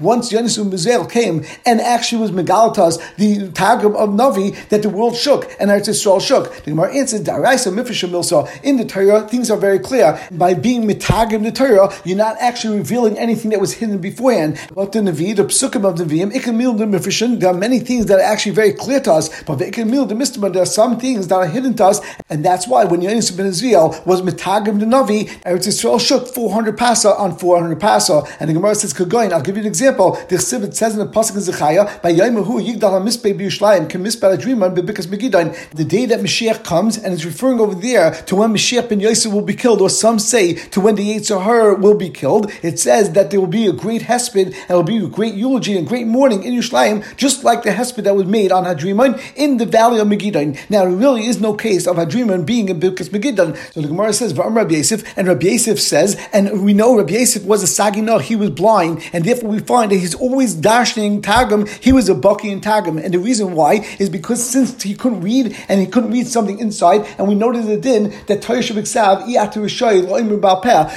Once 0.00 0.32
Yonis 0.32 0.58
Mizel 0.58 1.00
um 1.00 1.08
came 1.08 1.44
and 1.66 1.80
actually 1.80 2.22
was 2.22 2.30
Megaltas, 2.30 2.98
the 3.16 3.50
Targum 3.52 3.94
of 3.96 4.10
Navi, 4.10 4.56
that 4.68 4.82
the 4.82 4.88
world 4.88 5.16
shook 5.16 5.54
and 5.60 5.70
Eretz 5.70 5.88
Yisrael 5.88 6.20
shook. 6.20 6.52
The 6.64 6.70
Gemara 6.70 6.94
answers. 6.94 7.20
In 7.20 8.76
the 8.76 8.84
Torah, 8.84 9.28
things 9.28 9.50
are 9.50 9.56
very 9.56 9.78
clear. 9.78 10.18
By 10.30 10.54
being 10.54 10.86
Mitagim 10.86 11.42
the 11.42 11.52
Torah, 11.52 11.92
you're 12.04 12.16
not 12.16 12.36
actually 12.40 12.78
revealing 12.78 13.18
anything 13.18 13.50
that 13.50 13.60
was 13.60 13.74
hidden 13.74 13.99
beforehand. 14.00 14.58
But 14.74 14.92
the 14.92 15.00
Navi, 15.00 15.36
the 15.36 15.44
Psukim 15.44 15.84
of 15.88 15.98
the 15.98 16.04
Nevi'im, 16.04 16.32
Ikamil 16.32 16.78
the 16.78 16.84
Mifishim, 16.84 17.40
there 17.40 17.50
are 17.50 17.54
many 17.54 17.78
things 17.78 18.06
that 18.06 18.18
are 18.18 18.22
actually 18.32 18.52
very 18.52 18.72
clear 18.72 19.00
to 19.00 19.12
us. 19.12 19.42
But 19.42 19.56
the 19.56 19.66
Ikamil 19.66 20.08
the 20.08 20.14
Mistama, 20.14 20.52
there 20.52 20.62
are 20.62 20.66
some 20.66 20.98
things 20.98 21.28
that 21.28 21.36
are 21.36 21.46
hidden 21.46 21.74
to 21.74 21.86
us, 21.86 22.00
and 22.28 22.44
that's 22.44 22.66
why 22.66 22.84
when 22.84 23.00
Yonis 23.00 23.36
ben 23.36 23.46
Uziel 23.46 24.04
was 24.06 24.22
Mitagim 24.22 24.80
the 24.80 24.86
Navi, 24.86 25.28
Eretz 25.42 25.66
Yisrael 25.66 26.00
shook 26.00 26.26
400 26.28 26.76
pasa 26.76 27.14
on 27.16 27.36
400 27.36 27.80
pasa. 27.80 28.22
And 28.38 28.48
the 28.48 28.54
Gemara 28.54 28.74
says, 28.74 28.94
Kagoin, 28.94 29.32
I'll 29.32 29.42
give 29.42 29.56
you 29.56 29.62
an 29.62 29.66
example. 29.66 30.12
The 30.28 30.36
Chsivit 30.36 30.74
says 30.74 30.96
in 30.96 31.00
the 31.00 31.06
Pasuk 31.06 31.34
in 31.34 31.42
Zechaya, 31.42 32.00
by 32.02 32.12
Yaimahu 32.12 32.64
Yigdal 32.66 33.00
HaMispei 33.00 33.38
B'Yishlayim, 33.38 33.88
Kim 33.90 34.04
Mispel 34.04 34.36
Adriman 34.36 34.74
Bebikas 34.74 35.06
Megidain. 35.06 35.54
The 35.70 35.84
day 35.84 36.06
that 36.06 36.20
Mashiach 36.20 36.64
comes, 36.64 36.96
and 36.96 37.12
it's 37.12 37.24
referring 37.24 37.60
over 37.60 37.74
there 37.74 38.12
to 38.12 38.36
when 38.36 38.52
Mashiach 38.52 38.88
ben 38.88 39.00
Yosef 39.00 39.32
will 39.32 39.42
be 39.42 39.54
killed, 39.54 39.80
or 39.80 39.90
some 39.90 40.18
say 40.18 40.54
to 40.54 40.80
when 40.80 40.94
the 40.94 41.06
Yitzhahar 41.16 41.78
will 41.78 41.94
be 41.94 42.10
killed. 42.10 42.50
It 42.62 42.78
says 42.78 43.12
that 43.12 43.30
there 43.30 43.40
will 43.40 43.46
be 43.46 43.66
a 43.66 43.72
great 43.72 43.89
hesped, 43.98 44.46
and 44.46 44.54
it 44.54 44.72
will 44.72 44.82
be 44.82 44.98
a 44.98 45.08
great 45.08 45.34
eulogy 45.34 45.76
and 45.76 45.86
great 45.86 46.06
mourning 46.06 46.44
in 46.44 46.54
Yerushalayim, 46.54 47.16
just 47.16 47.44
like 47.44 47.62
the 47.62 47.70
hesped 47.70 48.02
that 48.04 48.14
was 48.16 48.26
made 48.26 48.52
on 48.52 48.64
Hadriman 48.64 49.20
in 49.36 49.56
the 49.56 49.66
valley 49.66 50.00
of 50.00 50.08
Megidain. 50.08 50.58
Now, 50.70 50.84
there 50.84 50.90
really 50.90 51.26
is 51.26 51.40
no 51.40 51.54
case 51.54 51.86
of 51.86 51.96
Hadriman 51.96 52.44
being 52.46 52.68
in 52.68 52.80
Bilkas 52.80 53.10
Megidain. 53.10 53.56
So 53.72 53.80
the 53.80 53.88
Gemara 53.88 54.12
says, 54.12 54.32
V'am 54.32 54.54
Rabbi 54.54 54.76
Yosef, 54.76 55.02
and 55.18 55.28
Rabbi 55.28 55.48
Yosef 55.48 55.80
says, 55.80 56.16
and 56.32 56.64
we 56.64 56.72
know 56.72 56.96
Rabbi 56.96 57.14
Yosef 57.14 57.44
was 57.44 57.62
a 57.62 57.66
Sagino, 57.66 58.20
he 58.20 58.36
was 58.36 58.50
blind, 58.50 59.02
and 59.12 59.24
therefore 59.24 59.50
we 59.50 59.58
find 59.58 59.90
that 59.90 59.96
he's 59.96 60.14
always 60.14 60.54
dashing 60.54 61.22
Targum, 61.22 61.66
he 61.80 61.92
was 61.92 62.08
a 62.08 62.14
Baki 62.14 62.50
in 62.50 62.60
Targum. 62.60 62.98
And 62.98 63.12
the 63.12 63.18
reason 63.18 63.54
why 63.54 63.86
is 63.98 64.08
because 64.08 64.46
since 64.46 64.82
he 64.82 64.94
couldn't 64.94 65.20
read, 65.20 65.56
and 65.68 65.80
he 65.80 65.86
couldn't 65.86 66.10
read 66.10 66.26
something 66.26 66.58
inside, 66.58 67.06
and 67.18 67.28
we 67.28 67.34
noted 67.34 67.66
the 67.66 67.76
din 67.76 68.14
that 68.26 68.42
Torah 68.42 68.60
Shabbat 68.60 68.80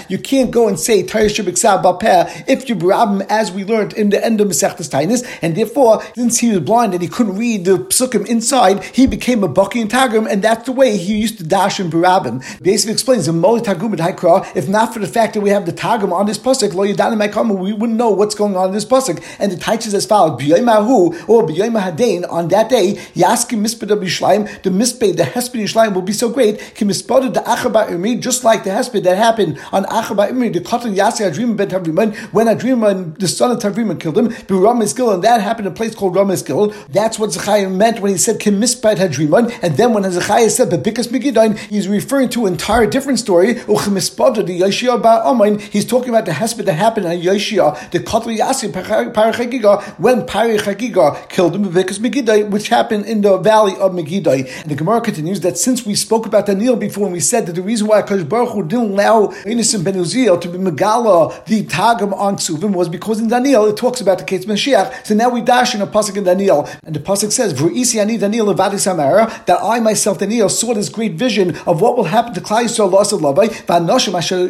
you 0.09 0.17
can't 0.17 0.51
go 0.51 0.67
and 0.67 0.79
say 0.79 1.03
Torah 1.03 1.25
Shabbat 1.25 2.43
if 2.47 2.69
you 2.69 2.75
brab 2.83 3.25
as 3.29 3.51
we 3.51 3.63
learned 3.63 3.93
in 3.93 4.09
the 4.09 4.23
end 4.23 4.41
of 4.41 4.47
Masechtas 4.47 4.89
Tainis, 4.89 5.25
and 5.41 5.55
therefore, 5.55 6.03
since 6.15 6.39
he 6.39 6.49
was 6.51 6.59
blind 6.59 6.93
and 6.93 7.01
he 7.01 7.07
couldn't 7.07 7.37
read 7.37 7.65
the 7.65 7.77
psukim 7.77 8.27
inside, 8.27 8.83
he 8.83 9.07
became 9.07 9.43
a 9.43 9.49
Baki 9.49 9.81
in 9.81 9.87
Targum, 9.87 10.27
and 10.27 10.41
that's 10.41 10.65
the 10.65 10.71
way 10.71 10.97
he 10.97 11.17
used 11.17 11.37
to 11.37 11.43
dash 11.43 11.79
in 11.79 11.89
Barabim. 11.89 12.41
Basically 12.61 12.93
explains 12.93 13.25
the 13.25 13.31
Moli 13.31 13.63
Targum 13.63 13.93
if 13.93 14.67
not 14.67 14.93
for 14.93 14.99
the 14.99 15.07
fact 15.07 15.33
that 15.33 15.41
we 15.41 15.49
have 15.49 15.65
the 15.65 15.71
Targum 15.71 16.11
on 16.11 16.25
this 16.25 16.37
pasuk, 16.37 16.73
Lo 16.73 16.85
Yadanim 16.85 17.59
we 17.59 17.73
wouldn't 17.73 17.97
know 17.97 18.09
what's 18.09 18.35
going 18.35 18.55
on 18.55 18.69
in 18.69 18.73
this 18.73 18.85
pasuk. 18.85 19.23
And 19.39 19.51
the 19.51 19.57
teaches 19.57 19.93
as 19.93 20.05
follows: 20.05 20.41
B'yoymahu 20.41 21.29
or 21.29 21.45
B'yoymahadain 21.47 22.29
on 22.29 22.47
that 22.49 22.69
day, 22.69 22.93
Yaskim 23.13 23.61
Misped 23.61 23.87
B'Yishlayim, 23.87 24.61
the 24.63 24.69
Misped, 24.69 25.17
the 25.17 25.23
Hesped 25.23 25.61
Yishlayim 25.61 25.93
will 25.93 26.01
be 26.01 26.13
so 26.13 26.29
great. 26.29 26.59
Ki 26.75 26.85
Misped 26.85 27.33
the 27.33 27.41
Achaba 27.41 27.89
Imri, 27.89 28.15
just 28.15 28.43
like 28.43 28.63
the 28.63 28.71
Hesped 28.71 29.03
that 29.03 29.17
happened 29.17 29.59
on 29.71 29.85
Achaba 29.85 30.29
Imri, 30.29 30.49
the 30.49 30.59
Kotel 30.59 30.95
Yasi 30.95 31.23
Adrim 31.23 31.55
Ben 31.55 31.69
Tavriman, 31.69 32.15
when 32.33 32.47
Adriman, 32.73 33.17
the 33.19 33.27
son 33.27 33.51
of 33.51 33.59
Tavriman, 33.59 33.99
killed 33.99 34.17
him. 34.17 34.29
B'Ram 34.29 34.95
Gil, 34.95 35.11
and 35.11 35.23
that 35.23 35.41
happened 35.41 35.67
in 35.67 35.73
a 35.73 35.75
place 35.75 35.95
called 35.95 36.15
Ram 36.15 36.27
That's 36.27 37.19
what 37.19 37.31
Zechariah 37.31 37.69
meant 37.69 37.99
when 37.99 38.11
he 38.11 38.17
said 38.17 38.39
Kim 38.39 38.59
Misped 38.59 38.97
Hadriman, 38.97 39.51
and 39.61 39.77
then 39.77 39.93
when 39.93 40.09
Zechariah 40.09 40.49
said 40.49 40.69
Bebikas 40.69 41.07
Megidain, 41.07 41.57
he's 41.57 41.87
referring 41.87 42.29
to 42.29 42.45
an 42.45 42.53
entire 42.53 42.85
different 42.85 43.19
story. 43.19 43.53
the 43.53 43.63
Yeshia 43.63 45.01
Ba 45.01 45.59
He's 45.71 45.85
talking 45.85 46.09
about 46.09 46.25
the 46.25 46.31
Hesped 46.31 46.65
that 46.65 46.73
happened 46.73 47.05
on 47.05 47.17
Yeshia, 47.17 47.91
the 47.91 47.99
Kotel 47.99 48.37
Yasi 48.37 48.69
Parachagiga, 48.69 49.81
when 49.99 50.21
Parachagiga 50.23 51.29
killed 51.29 51.55
him 51.55 51.65
Bebikas 51.65 51.99
Megidai, 51.99 52.49
which 52.49 52.69
happened 52.69 53.05
in 53.05 53.21
the 53.21 53.37
valley 53.37 53.73
of 53.77 53.91
Megidai. 53.91 54.61
And 54.61 54.71
the 54.71 54.75
Gemara 54.75 55.01
continues 55.01 55.41
that 55.41 55.57
since 55.57 55.85
we 55.85 55.95
spoke 55.95 56.25
about 56.25 56.45
Daniel 56.45 56.75
before, 56.75 57.05
and 57.05 57.13
we 57.13 57.19
said 57.19 57.45
that 57.45 57.53
the 57.53 57.61
reason 57.61 57.87
why 57.87 58.01
Akash 58.01 58.27
Baruch 58.27 58.67
didn't 58.67 58.91
allow 58.91 59.27
Yonasan 59.43 59.83
Ben 59.83 59.95
Uziel 59.95 60.39
to 60.41 60.49
be 60.49 60.57
Megala 60.57 61.45
the 61.45 61.63
Tagim 61.63 62.13
on 62.13 62.37
Kesuvim 62.53 62.73
was 62.73 62.89
because 62.89 63.19
in 63.19 63.27
Daniel 63.27 63.65
it 63.67 63.77
talks 63.77 64.01
about 64.01 64.17
the 64.19 64.23
case 64.23 64.43
of 64.43 64.49
Mashiach. 64.49 65.05
So 65.05 65.15
now 65.15 65.29
we 65.29 65.41
dash 65.41 65.75
in 65.75 65.81
a 65.81 65.87
pasuk 65.87 66.17
in 66.17 66.23
Daniel, 66.23 66.67
and 66.83 66.95
the 66.95 66.99
pasuk 66.99 67.31
says, 67.31 67.53
"V'isi 67.53 67.99
ani 67.99 68.17
Daniel 68.17 68.55
samara," 68.77 69.31
that 69.45 69.59
I 69.61 69.79
myself 69.79 70.19
Daniel 70.19 70.49
saw 70.49 70.73
this 70.73 70.89
great 70.89 71.13
vision 71.13 71.55
of 71.65 71.81
what 71.81 71.97
will 71.97 72.05
happen 72.05 72.33
to 72.33 72.41
Klal 72.41 72.63
Yisrael 72.63 72.91
loss 72.91 73.11
of 73.11 73.21
Labai. 73.21 73.49
V'anoshim 73.65 74.13
asher 74.17 74.47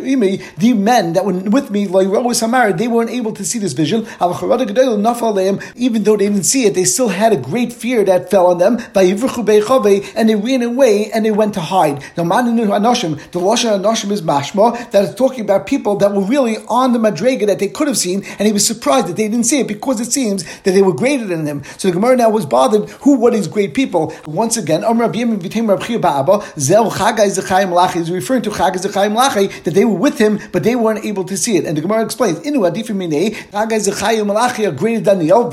the 0.58 0.74
men 0.74 1.14
that 1.14 1.26
were 1.26 1.34
with 1.34 1.72
me, 1.72 1.88
like 1.88 2.08
Samara, 2.36 2.74
they 2.74 2.88
weren't 2.88 3.10
able 3.10 3.32
to 3.34 3.46
see 3.46 3.60
this 3.60 3.74
vision. 3.74 4.08
Even 5.76 6.04
though 6.04 6.18
they 6.18 6.28
didn't 6.28 6.44
see 6.44 6.66
it, 6.66 6.74
they 6.74 6.84
still 6.84 7.10
had 7.10 7.34
a 7.34 7.38
great 7.38 7.72
fear 7.72 8.04
that 8.04 8.30
fell 8.32 8.48
on 8.48 8.58
them. 8.58 8.78
And 8.96 10.30
they 10.30 10.36
ran 10.36 10.62
away 10.62 11.12
and 11.12 11.26
they 11.26 11.32
went 11.32 11.54
to 11.56 11.62
hide. 11.62 12.04
Now, 12.18 12.24
the 12.24 12.32
Lashon 12.54 13.18
Anoshim 13.34 14.12
is 14.12 14.22
mashma 14.22 14.92
that 14.92 15.04
is 15.04 15.16
talking 15.16 15.42
about 15.42 15.66
people 15.68 15.96
that 15.98 16.14
were 16.14 16.24
really 16.24 16.58
on 16.68 16.94
the 16.94 17.00
madrega 17.00 17.46
that 17.48 17.60
they 17.60 17.68
could 17.68 17.88
have 17.88 17.93
seen, 17.94 18.24
and 18.38 18.48
he 18.48 18.52
was 18.52 18.66
surprised 18.66 19.08
that 19.08 19.16
they 19.16 19.28
didn't 19.28 19.46
see 19.46 19.60
it 19.60 19.68
because 19.68 20.00
it 20.00 20.12
seems 20.12 20.44
that 20.62 20.72
they 20.72 20.82
were 20.82 20.94
greater 20.94 21.26
than 21.26 21.46
him. 21.46 21.64
So 21.78 21.88
the 21.88 21.94
Gemara 21.94 22.18
now 22.18 22.30
was 22.30 22.46
bothered. 22.46 22.90
Who 23.02 23.20
were 23.20 23.32
these 23.32 23.48
great 23.48 23.74
people? 23.74 24.14
Once 24.26 24.58
again, 24.58 24.84
Umar 24.84 25.10
Bim 25.10 25.32
and 25.32 25.42
Vitamin 25.42 25.78
Rabkhi 25.78 26.00
Baab, 26.00 26.44
Zel 26.58 26.92
Hagai 26.92 27.28
Zachimalachi 27.38 27.98
is 27.98 28.12
referring 28.12 28.42
to 28.44 28.50
Chagai 28.50 28.76
Zechayim 28.76 29.16
Lachi 29.16 29.64
that 29.64 29.74
they 29.74 29.86
were 29.86 29.98
with 29.98 30.18
him, 30.18 30.40
but 30.52 30.64
they 30.64 30.76
weren't 30.76 31.06
able 31.06 31.24
to 31.24 31.38
see 31.38 31.58
it. 31.58 31.66
And 31.66 31.78
the 31.78 31.82
Gemara 31.82 32.04
explains, 32.04 32.40
Inu 32.40 32.70
Adifim 32.70 32.98
Minei, 32.98 33.36
Chagai 33.52 33.88
Zechayim 33.88 34.26
Malachi 34.26 34.66
are 34.66 34.72
greater 34.72 35.02
than 35.02 35.20
Daniel, 35.20 35.50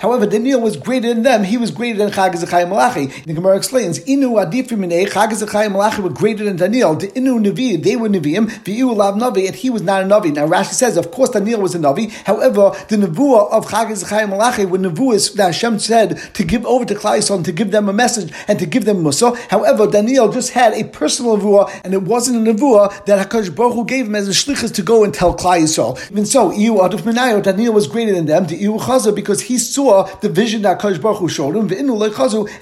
However, 0.00 0.26
Daniel 0.26 0.60
was 0.60 0.76
greater 0.76 1.08
than 1.08 1.22
them. 1.22 1.44
He 1.44 1.56
was 1.56 1.70
greater 1.70 1.98
than 1.98 2.10
Chagai 2.10 2.42
Zechayim 2.42 2.68
Malachi. 2.68 3.06
The 3.06 3.34
Gemara 3.34 3.56
explains, 3.56 4.00
Inu 4.00 4.44
Adifim 4.44 4.78
Minei, 4.78 5.06
Chagai 5.06 5.42
Zechayim 5.42 5.72
Malachi 5.72 6.02
were 6.02 6.10
greater 6.10 6.44
than 6.44 6.56
Daniel. 6.56 6.94
The 6.94 7.08
Inu 7.08 7.44
Navi, 7.44 7.82
they 7.82 7.96
were 7.96 8.08
Nevi'im, 8.08 8.46
Navi, 8.66 9.46
and 9.46 9.54
he 9.54 9.70
was 9.70 9.82
not 9.82 10.02
a 10.02 10.06
Navi. 10.06 10.32
Now 10.32 10.46
Rashi 10.46 10.72
says, 10.72 10.96
of 10.96 11.10
course, 11.10 11.25
Daniel 11.30 11.60
was 11.60 11.74
a 11.74 11.78
Navi. 11.78 12.10
However, 12.24 12.72
the 12.88 12.96
Nevuah 12.96 13.50
of 13.50 13.66
Chagai 13.66 14.02
Zechayim 14.02 14.30
Malachi 14.30 14.64
were 14.64 14.78
Nevuahs 14.78 15.34
that 15.34 15.46
Hashem 15.46 15.78
said 15.78 16.18
to 16.34 16.44
give 16.44 16.64
over 16.66 16.84
to 16.84 16.94
Yisrael, 16.94 17.44
to 17.44 17.52
give 17.52 17.70
them 17.70 17.88
a 17.88 17.92
message 17.92 18.32
and 18.48 18.58
to 18.58 18.66
give 18.66 18.84
them 18.84 19.02
Musa. 19.02 19.34
However, 19.48 19.86
Daniel 19.86 20.30
just 20.30 20.50
had 20.50 20.72
a 20.74 20.84
personal 20.84 21.36
Nevuah, 21.38 21.70
and 21.84 21.94
it 21.94 22.02
wasn't 22.02 22.46
a 22.46 22.52
Nevuah 22.52 23.04
that 23.06 23.28
HaKadosh 23.28 23.54
Baruch 23.54 23.74
Hu 23.74 23.84
gave 23.84 24.06
him 24.06 24.14
as 24.14 24.28
a 24.28 24.32
shlichus 24.32 24.72
to 24.74 24.82
go 24.82 25.04
and 25.04 25.12
tell 25.14 25.36
Klal 25.36 25.60
Yisrael. 25.60 25.98
Even 26.10 26.26
so, 26.26 26.52
Iu 26.52 26.74
Aduf 26.74 27.02
Menayo, 27.02 27.42
Daniel 27.42 27.72
was 27.72 27.86
greater 27.86 28.12
than 28.12 28.26
them, 28.26 28.46
the 28.46 28.56
Iu 28.56 28.78
Chaza, 28.78 29.14
because 29.14 29.42
he 29.42 29.58
saw 29.58 30.04
the 30.20 30.28
vision 30.28 30.62
that 30.62 30.78
HaKadosh 30.80 31.00
Baruch 31.00 31.18
Hu 31.18 31.28
showed 31.28 31.56
him, 31.56 31.70
and 31.70 31.90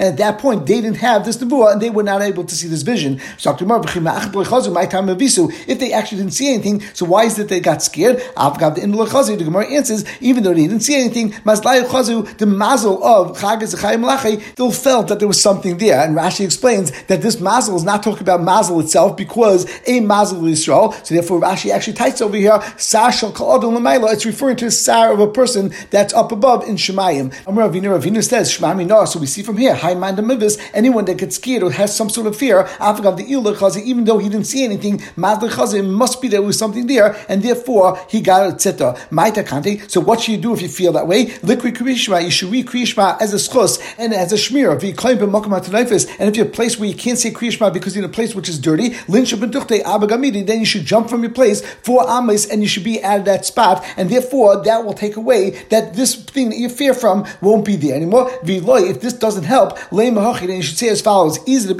at 0.00 0.16
that 0.18 0.38
point, 0.38 0.66
they 0.66 0.80
didn't 0.80 0.96
have 0.96 1.24
this 1.24 1.36
Nevuah, 1.38 1.72
and 1.72 1.80
they 1.80 1.90
were 1.90 2.02
not 2.02 2.22
able 2.22 2.44
to 2.44 2.54
see 2.54 2.68
this 2.68 2.82
vision. 2.82 3.20
So, 3.38 3.56
if 5.66 5.78
they 5.78 5.92
actually 5.92 6.18
didn't 6.18 6.32
see 6.32 6.52
anything, 6.52 6.82
so 6.92 7.06
why 7.06 7.24
is 7.24 7.38
it 7.38 7.48
they 7.48 7.60
got 7.60 7.82
scared? 7.82 8.22
The 8.58 9.44
Gemara 9.44 9.66
answers, 9.66 10.04
even 10.20 10.42
though 10.42 10.54
they 10.54 10.66
didn't 10.66 10.80
see 10.80 10.94
anything, 10.94 11.30
the 11.44 12.46
mazel 12.46 13.04
of 13.04 13.38
Chagas 13.38 14.00
Malachi, 14.00 14.40
still 14.40 14.72
felt 14.72 15.08
that 15.08 15.18
there 15.18 15.28
was 15.28 15.40
something 15.40 15.78
there. 15.78 16.00
And 16.04 16.16
Rashi 16.16 16.44
explains 16.44 16.90
that 17.04 17.22
this 17.22 17.40
mazel 17.40 17.76
is 17.76 17.84
not 17.84 18.02
talking 18.02 18.22
about 18.22 18.42
mazel 18.42 18.80
itself 18.80 19.16
because 19.16 19.66
a 19.86 20.00
mazel 20.00 20.44
is 20.46 20.64
Yisrael. 20.64 20.94
So 21.06 21.14
therefore, 21.14 21.40
Rashi 21.40 21.70
actually 21.70 21.94
types 21.94 22.20
over 22.20 22.36
here, 22.36 22.62
Sar 22.76 23.12
shal 23.12 23.32
It's 23.34 24.26
referring 24.26 24.56
to 24.56 24.66
a 24.66 24.70
sar 24.70 25.12
of 25.12 25.20
a 25.20 25.28
person 25.28 25.72
that's 25.90 26.12
up 26.14 26.32
above 26.32 26.64
in 26.68 26.76
Shemayim. 26.76 27.34
Amar 27.46 27.68
Ravina 27.68 27.98
Ravina 27.98 28.26
says, 28.26 28.56
Shmami 28.56 28.86
no. 28.86 29.04
So 29.04 29.18
we 29.18 29.26
see 29.26 29.42
from 29.42 29.56
here, 29.56 29.74
high 29.74 29.94
mind 29.94 30.18
mivis, 30.18 30.60
anyone 30.72 31.04
that 31.06 31.18
gets 31.18 31.36
scared 31.36 31.62
or 31.62 31.70
has 31.70 31.94
some 31.94 32.08
sort 32.08 32.26
of 32.26 32.36
fear, 32.36 32.64
Afagav 32.78 33.16
the 33.16 33.24
Ilah 33.24 33.56
Chazi, 33.56 33.82
even 33.82 34.04
though 34.04 34.18
he 34.18 34.28
didn't 34.28 34.46
see 34.46 34.64
anything, 34.64 35.02
Mazda 35.16 35.48
Chazi 35.48 35.86
must 35.86 36.20
be 36.20 36.28
there 36.28 36.42
was 36.42 36.58
something 36.58 36.86
there, 36.86 37.16
and 37.28 37.42
therefore 37.42 37.98
he 38.08 38.20
got 38.20 38.43
etc. 38.52 38.94
Maita 39.10 39.44
Kante. 39.44 39.90
So 39.90 40.00
what 40.00 40.20
should 40.20 40.32
you 40.32 40.38
do 40.38 40.52
if 40.54 40.62
you 40.62 40.68
feel 40.68 40.92
that 40.92 41.06
way? 41.06 41.34
Liquid 41.42 41.74
Krishma, 41.74 42.22
you 42.22 42.30
should 42.30 42.50
read 42.50 42.66
Krishma 42.66 43.20
as 43.20 43.32
a 43.32 43.36
schus 43.36 43.80
and 43.98 44.12
as 44.12 44.32
a 44.32 44.36
shmir. 44.36 44.74
If 44.76 44.82
you 44.82 44.94
claim 44.94 45.14
and 45.14 46.28
if 46.28 46.36
you're 46.36 46.46
a 46.46 46.50
place 46.50 46.78
where 46.78 46.88
you 46.88 46.94
can't 46.94 47.18
say 47.18 47.30
Krishma 47.30 47.72
because 47.72 47.94
you're 47.94 48.04
in 48.04 48.10
a 48.10 48.12
place 48.12 48.34
which 48.34 48.48
is 48.48 48.58
dirty, 48.58 48.90
then 49.08 49.24
you 50.60 50.64
should 50.66 50.84
jump 50.84 51.08
from 51.08 51.22
your 51.22 51.32
place 51.32 51.62
for 51.82 52.08
Amis 52.08 52.46
and 52.50 52.62
you 52.62 52.68
should 52.68 52.84
be 52.84 53.02
at 53.02 53.24
that 53.24 53.44
spot, 53.46 53.84
and 53.96 54.10
therefore 54.10 54.62
that 54.64 54.84
will 54.84 54.92
take 54.92 55.16
away 55.16 55.50
that 55.70 55.94
this 55.94 56.14
thing 56.14 56.50
that 56.50 56.58
you 56.58 56.68
fear 56.68 56.94
from 56.94 57.26
won't 57.40 57.64
be 57.64 57.76
there 57.76 57.94
anymore. 57.94 58.30
If 58.44 59.00
this 59.00 59.12
doesn't 59.12 59.44
help, 59.44 59.78
then 59.90 60.16
you 60.16 60.62
should 60.62 60.78
say 60.78 60.88
as 60.88 61.00
follows: 61.00 61.38
Is 61.46 61.66
that 61.66 61.76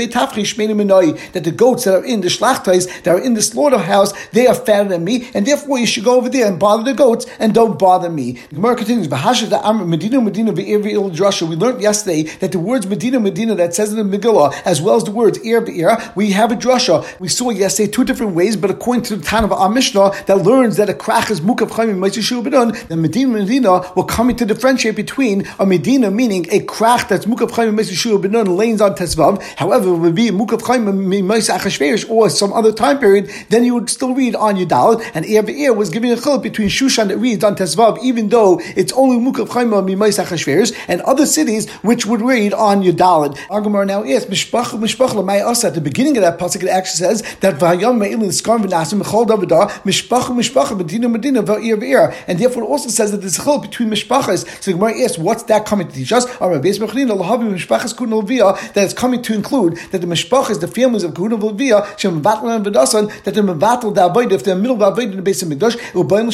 the 1.44 1.54
goats 1.56 1.84
that 1.84 1.94
are 1.94 2.04
in 2.04 2.20
the 2.20 2.28
shlachtais, 2.28 3.02
that 3.02 3.14
are 3.14 3.20
in 3.20 3.34
the 3.34 3.42
slaughterhouse, 3.42 4.12
they 4.30 4.46
are 4.46 4.54
fatter 4.54 4.88
than 4.88 5.04
me, 5.04 5.28
and 5.34 5.46
therefore 5.46 5.78
you 5.78 5.86
should 5.86 6.04
go 6.04 6.16
over 6.16 6.28
there 6.28 6.46
and 6.54 6.60
bother 6.60 6.84
the 6.84 6.94
goats 6.94 7.26
and 7.38 7.52
don't 7.52 7.78
bother 7.78 8.08
me. 8.08 8.38
Gemara 8.52 8.76
continues, 8.76 9.08
Medina, 9.10 10.22
Medina, 10.22 10.52
We 10.52 11.56
learned 11.56 11.82
yesterday 11.82 12.22
that 12.22 12.52
the 12.52 12.58
words 12.58 12.86
Medina, 12.86 13.18
Medina 13.18 13.54
that 13.56 13.74
says 13.74 13.92
in 13.92 14.10
the 14.10 14.18
Megillah, 14.18 14.54
as 14.64 14.80
well 14.80 14.96
as 14.96 15.04
the 15.04 15.10
words 15.10 15.38
Ir 15.38 15.60
Be'ir, 15.60 15.98
we 16.14 16.30
have 16.30 16.52
a 16.52 16.56
drasha. 16.56 17.04
We 17.18 17.28
saw 17.28 17.50
yesterday 17.50 17.90
two 17.90 18.04
different 18.04 18.34
ways, 18.34 18.56
but 18.56 18.70
according 18.70 19.02
to 19.04 19.16
the 19.16 19.24
Tan 19.24 19.44
of 19.44 19.52
our 19.52 19.68
Mishnah, 19.68 20.12
that 20.26 20.38
learns 20.38 20.76
that 20.76 20.88
a 20.88 20.92
krach 20.92 21.30
is 21.30 21.40
mukav 21.40 21.70
chayim 21.70 21.98
ma'ishishu 21.98 22.42
b'don, 22.44 22.88
then 22.88 23.02
Medina, 23.02 23.38
Medina 23.38 23.92
will 23.96 24.04
come 24.04 24.34
to 24.34 24.44
differentiate 24.46 24.96
between 24.96 25.46
a 25.58 25.66
Medina, 25.66 26.10
meaning 26.10 26.46
a 26.50 26.60
krach 26.60 27.08
that's 27.08 27.26
mukav 27.26 27.50
chayim 27.50 27.74
ma'ishishu 27.76 28.22
b'don, 28.22 28.56
lanes 28.56 28.80
on 28.80 28.94
Tesvav. 28.94 29.42
However, 29.56 29.88
it 29.88 29.98
would 29.98 30.14
be 30.14 30.30
mukav 30.30 30.62
chayim 30.62 30.84
ma'isach 30.86 32.10
or 32.10 32.30
some 32.30 32.52
other 32.52 32.72
time 32.72 32.98
period, 33.00 33.30
then 33.48 33.64
you 33.64 33.74
would 33.74 33.90
still 33.90 34.14
read 34.14 34.36
on 34.36 34.56
Yudal, 34.56 35.04
and 35.14 35.26
Ir 35.26 35.42
Be'ir 35.42 35.72
was 35.72 35.90
giving 35.90 36.12
a 36.12 36.16
chiluk 36.16 36.43
between 36.44 36.68
Shushan 36.68 37.08
that 37.08 37.18
reads 37.18 37.42
on 37.42 37.56
Tesvav, 37.56 37.98
even 38.04 38.28
though 38.28 38.60
it's 38.76 38.92
only 38.92 39.16
mukav 39.16 39.48
chayim 39.48 39.70
ma'isach 39.70 40.76
and 40.86 41.00
other 41.00 41.26
cities 41.26 41.68
which 41.82 42.06
would 42.06 42.20
read 42.20 42.52
on 42.54 42.82
Yudalid. 42.82 43.36
Argamar 43.48 43.84
now 43.84 44.04
asks, 44.04 44.30
Mishpach, 44.30 44.66
Mishpach, 44.78 45.10
Lamai 45.10 45.44
Asa, 45.44 45.66
at 45.68 45.74
the 45.74 45.80
beginning 45.80 46.16
of 46.16 46.22
that 46.22 46.38
pasuk, 46.38 46.62
it 46.62 46.68
actually 46.68 46.98
says 46.98 47.22
that 47.40 47.56
Vayam 47.56 47.98
Me'ilin 47.98 48.28
Skar 48.28 48.60
V'nasim 48.62 49.02
Mechol 49.02 49.26
Davida, 49.26 49.68
Mishpach, 49.82 50.26
Mishpach, 50.28 50.76
Medina, 50.76 51.08
Medina, 51.08 51.42
Va'ir, 51.42 51.76
Va'ir. 51.76 52.14
And 52.28 52.38
therefore 52.38 52.62
it 52.62 52.66
also 52.66 52.90
says 52.90 53.10
that 53.10 53.18
there's 53.18 53.38
a 53.38 53.42
chil 53.42 53.58
between 53.58 53.90
Mishpachas. 53.90 54.46
So 54.62 54.70
the 54.70 54.76
Gemara 54.78 55.02
asks, 55.02 55.18
what's 55.18 55.42
that 55.44 55.66
coming 55.66 55.88
to 55.88 55.94
teach 55.94 56.12
us? 56.12 56.26
That 56.26 56.60
it's 58.76 58.94
coming 58.94 59.22
to 59.22 59.34
include 59.34 59.76
that 59.90 60.00
the 60.00 60.06
Mishpachas, 60.06 60.60
the 60.60 60.68
families 60.68 61.02
of 61.02 61.14
Kahuna 61.14 61.38
V'Levia, 61.38 61.98
Shem 61.98 62.22
Vatlan 62.22 62.54
and 62.56 62.74
that 62.74 63.34
they're 63.34 63.42
Mevatel 63.42 63.94
the 63.94 64.08
Avodah, 64.08 64.32
if 64.32 64.44
they're 64.44 64.54
middle 64.54 64.82
of 64.82 64.98
in 64.98 65.16
the 65.16 65.22
base 65.22 65.42
of 65.42 65.48
Mikdash, 65.48 65.76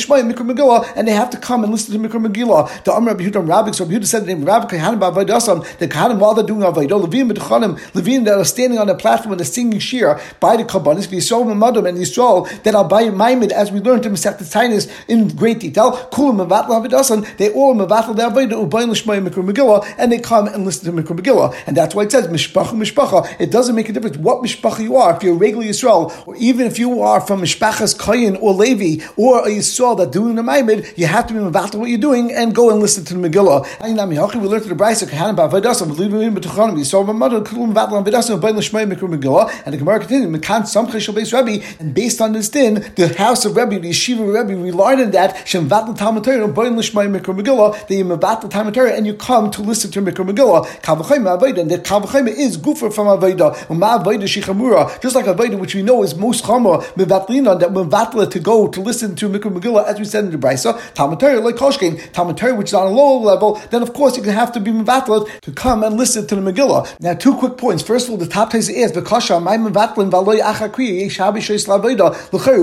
Mikra 0.06 0.50
Megillah, 0.50 0.92
and 0.96 1.06
they 1.08 1.12
have 1.12 1.30
to 1.30 1.38
come 1.38 1.62
and 1.64 1.72
listen 1.72 2.00
to 2.00 2.08
Mikra 2.08 2.24
Megillah. 2.24 2.84
The 2.84 2.92
Amr 2.92 3.12
Rabbi 3.12 3.24
Yehuda 3.24 3.46
Rabbik, 3.46 3.74
so 3.74 3.84
Rabbi 3.84 3.96
Yehuda 3.96 4.06
said 4.06 4.22
the 4.22 4.34
name 4.34 4.44
Rabbi 4.44 4.76
Kahanim 4.76 4.98
Ba'avodah 5.00 5.78
the 5.78 5.88
Kahanim, 5.88 6.18
while 6.18 6.34
they're 6.34 6.44
doing 6.44 6.60
Avodah, 6.60 7.06
Levim 7.06 7.32
B'Chanim, 7.32 7.78
Levim 7.92 8.24
that 8.24 8.38
are 8.38 8.44
standing 8.44 8.78
on 8.78 8.86
the 8.86 8.94
platform 8.94 9.32
and 9.32 9.40
they're 9.40 9.46
singing 9.46 9.78
Shir 9.78 10.20
by 10.40 10.56
the 10.56 10.64
Kabbanis, 10.64 11.06
V'Yisrael 11.08 11.44
Mamadam 11.44 11.88
and 11.88 11.98
Yisrael 11.98 12.48
that 12.62 12.74
are 12.74 12.84
by 12.86 13.04
Maimid, 13.04 13.50
as 13.50 13.70
we 13.72 13.80
learned 13.80 14.06
in 14.06 14.12
Masechet 14.12 14.38
Tainis 14.38 14.90
in 15.08 15.28
great 15.28 15.60
detail. 15.60 15.92
Kulam 16.12 16.46
Mevatel 16.46 16.68
Havidasan, 16.68 17.36
they 17.36 17.52
all 17.52 17.74
Mevatel 17.74 18.16
the 18.16 18.22
Avodah 18.22 18.68
Ubayin 18.68 18.90
L'Shmai 18.90 19.26
Mikra 19.26 19.48
Megillah, 19.48 19.94
and 19.98 20.12
they 20.12 20.18
come 20.18 20.46
and 20.48 20.64
listen 20.64 20.84
to 20.94 21.02
Mikra 21.02 21.18
Megillah, 21.18 21.54
and 21.66 21.76
that's 21.76 21.94
why 21.94 22.02
it 22.02 22.12
says 22.12 22.26
Mishpacha 22.28 22.72
Mishpacha. 22.72 23.40
It 23.40 23.50
doesn't 23.50 23.74
make 23.74 23.88
a 23.88 23.92
difference 23.92 24.16
what 24.16 24.42
Mishpacha 24.42 24.80
you 24.80 24.96
are, 24.96 25.16
if 25.16 25.22
you're 25.22 25.34
regular 25.34 25.64
Yisrael, 25.64 26.26
or 26.26 26.36
even 26.36 26.66
if 26.66 26.78
you 26.78 27.00
are 27.02 27.20
from 27.20 27.40
Mishpachas 27.42 27.96
Kayin 27.98 28.40
or 28.40 28.52
Levi, 28.52 29.04
or 29.16 29.46
a 29.46 29.50
Yisrael 29.50 29.79
that 29.80 30.12
doing 30.12 30.34
the 30.36 30.42
Maimid, 30.42 30.96
you 30.96 31.06
have 31.06 31.26
to 31.26 31.34
be 31.34 31.40
Mevatel 31.40 31.76
what 31.76 31.88
you're 31.88 31.98
doing 31.98 32.30
and 32.32 32.54
go 32.54 32.70
and 32.70 32.80
listen 32.80 33.04
to 33.06 33.14
the 33.14 33.28
Megillah. 33.28 33.66
We 33.80 34.46
learned 34.46 34.62
to 34.62 34.68
the 34.68 34.74
Brisa? 34.74 35.06
Kahanim 35.08 35.36
Ba'avodasan, 35.36 35.90
Levim 35.94 36.34
B'Tuchanim, 36.36 36.76
Yisrael 36.76 37.06
Mamadam, 37.06 37.42
Kulam 37.44 37.72
Mevatel 37.72 38.04
Havidasan, 38.04 38.38
Ubayin 38.38 38.56
L'Shmai 38.56 38.84
Mikra 38.84 39.08
Megillah, 39.08 39.50
and 39.64 39.72
the 39.72 39.78
Gemara 39.78 40.00
continued, 40.00 40.30
Mekan 40.30 40.62
Samchei 40.62 41.00
Shal 41.00 41.14
Beis 41.14 41.32
Rebbe, 41.32 41.64
and 41.78 41.94
based 41.94 42.20
on 42.20 42.32
this 42.34 42.48
din, 42.50 42.74
the 42.96 43.08
house 43.16 43.44
of 43.44 43.56
Rebbe, 43.56 43.78
the 43.78 43.88
yeshiva 43.90 44.20
of 44.20 44.28
Rebbe, 44.48 44.60
relied 44.60 45.00
on 45.00 45.10
that, 45.12 45.48
Shem 45.48 45.68
Vatl 45.68 45.96
Talmud 45.96 46.24
Torah, 46.24 46.46
Boin 46.46 46.74
Lishmai 46.74 47.08
Mikra 47.10 47.34
Megillah, 47.34 47.86
that 47.86 47.94
you 47.94 48.04
Mevatl 48.04 48.50
Talmud 48.50 48.74
Torah, 48.74 48.92
and 48.92 49.06
you 49.06 49.14
come 49.14 49.50
to 49.50 49.62
listen 49.62 49.90
to 49.90 50.02
Mikra 50.02 50.28
Megillah. 50.28 50.66
Kavachayim 50.82 51.24
Avodah, 51.38 51.60
and 51.60 51.70
that 51.70 51.84
Kavachayim 51.84 52.28
is 52.28 52.58
Gufa 52.58 52.92
from 52.92 53.06
Avodah, 53.06 53.70
Uma 53.70 53.98
Avodah 53.98 54.24
Shichamura, 54.24 55.00
just 55.00 55.14
like 55.14 55.24
Avodah, 55.24 55.58
which 55.58 55.74
we 55.74 55.82
know 55.82 56.02
is 56.02 56.14
most 56.14 56.44
Chama, 56.44 56.82
Mevatlina, 56.94 57.58
that 57.58 57.70
Mevatla 57.70 58.30
to 58.30 58.38
go 58.38 58.68
to 58.68 58.80
listen 58.80 59.14
to 59.16 59.28
Mikra 59.28 59.50
Megillah, 59.50 59.69
as 59.78 59.98
we 59.98 60.04
said 60.04 60.24
in 60.24 60.30
the 60.30 60.38
Brisa, 60.38 60.94
Talmud 60.94 61.22
like 61.22 61.56
Koshkin, 61.56 62.12
Talmud 62.12 62.40
which 62.56 62.68
is 62.68 62.74
on 62.74 62.86
a 62.86 62.90
lower 62.90 63.20
level, 63.20 63.54
then 63.70 63.82
of 63.82 63.92
course 63.92 64.16
you 64.16 64.22
can 64.22 64.32
have 64.32 64.52
to 64.52 64.60
be 64.60 64.70
Mevatla 64.70 65.40
to 65.40 65.52
come 65.52 65.84
and 65.84 65.96
listen 65.96 66.26
to 66.26 66.34
the 66.34 66.40
Megillah. 66.40 67.00
Now, 67.00 67.14
two 67.14 67.34
quick 67.36 67.56
points. 67.56 67.82
First 67.82 68.06
of 68.06 68.12
all, 68.12 68.16
the 68.16 68.26
top 68.26 68.50
place 68.50 68.68
is, 68.68 68.92
Bekasha, 68.92 69.42
my 69.42 69.56
Mevatlin, 69.56 70.10
Valoy 70.10 70.40
Achakri, 70.40 71.10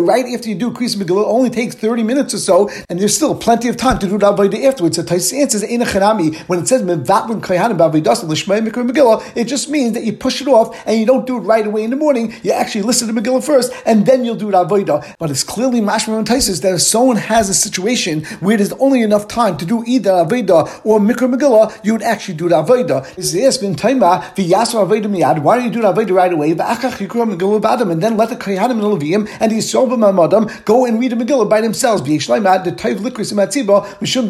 Right 0.07 0.25
after 0.33 0.49
you 0.49 0.55
do 0.55 0.71
Kriyas 0.71 0.95
Megillah, 0.95 1.25
only 1.25 1.49
takes 1.49 1.75
30 1.75 2.03
minutes 2.03 2.33
or 2.33 2.39
so, 2.39 2.69
and 2.89 2.99
there's 2.99 3.15
still 3.15 3.35
plenty 3.35 3.67
of 3.69 3.77
time 3.77 3.99
to 3.99 4.07
do 4.07 4.17
the 4.17 4.25
Avodah 4.25 4.63
afterwards. 4.63 4.95
So 4.95 5.03
Tais 5.03 5.33
answers 5.33 5.63
when 6.47 6.59
it 6.59 6.67
says 6.67 6.81
Mevatlin 6.81 7.41
Kayanim 7.41 7.77
Bavodas 7.77 8.23
Lishmei 8.23 8.65
Mikra 8.65 8.89
Megillah, 8.89 9.35
it 9.35 9.45
just 9.45 9.69
means 9.69 9.93
that 9.93 10.03
you 10.03 10.13
push 10.13 10.41
it 10.41 10.47
off 10.47 10.75
and 10.87 10.99
you 10.99 11.05
don't 11.05 11.25
do 11.27 11.37
it 11.37 11.41
right 11.41 11.65
away 11.65 11.83
in 11.83 11.89
the 11.89 11.95
morning. 11.95 12.33
You 12.43 12.51
actually 12.51 12.83
listen 12.83 13.13
to 13.13 13.21
Megillah 13.21 13.43
first, 13.45 13.73
and 13.85 14.05
then 14.05 14.25
you'll 14.25 14.35
do 14.35 14.49
it 14.49 14.53
Avodah. 14.53 15.15
But 15.19 15.29
it's 15.31 15.43
clearly 15.43 15.79
Mashma 15.81 16.17
and 16.17 16.27
Taisis 16.27 16.61
that 16.61 16.73
is 16.73 16.87
someone 16.98 17.18
has 17.18 17.48
a 17.48 17.54
situation 17.54 18.24
where 18.39 18.58
there's 18.58 18.74
only 18.74 19.04
enough 19.04 19.27
time 19.27 19.56
to 19.56 19.66
do 19.66 19.84
either 19.86 20.10
Aveda 20.10 20.82
or 20.84 21.00
Mikra 21.00 21.32
Megillah, 21.32 21.72
you 21.86 21.92
would 21.94 22.01
actually 22.01 22.34
do 22.34 22.50
the 22.50 22.56
Aveda. 22.56 23.06
Why 25.44 25.56
don't 25.56 25.66
you 25.66 25.72
do 25.72 25.82
the 25.82 25.94
Aveda 25.94 26.12
right 26.12 26.34
away? 26.34 26.51
And 26.51 26.60
then 26.60 28.18
let 28.18 28.30
the 28.30 28.36
Kohanim 28.36 28.72
and 28.72 29.27
and 29.42 29.51
the 29.51 29.58
Yisrael 29.58 29.88
B'Mamadam 29.88 30.66
go 30.66 30.86
and 30.86 31.00
read 31.00 31.12
the 31.12 31.16
Megillah 31.18 31.48
by 31.48 31.62
themselves. 31.62 32.01
The 32.01 32.18
Taiv 32.18 32.98
Likris 32.98 33.30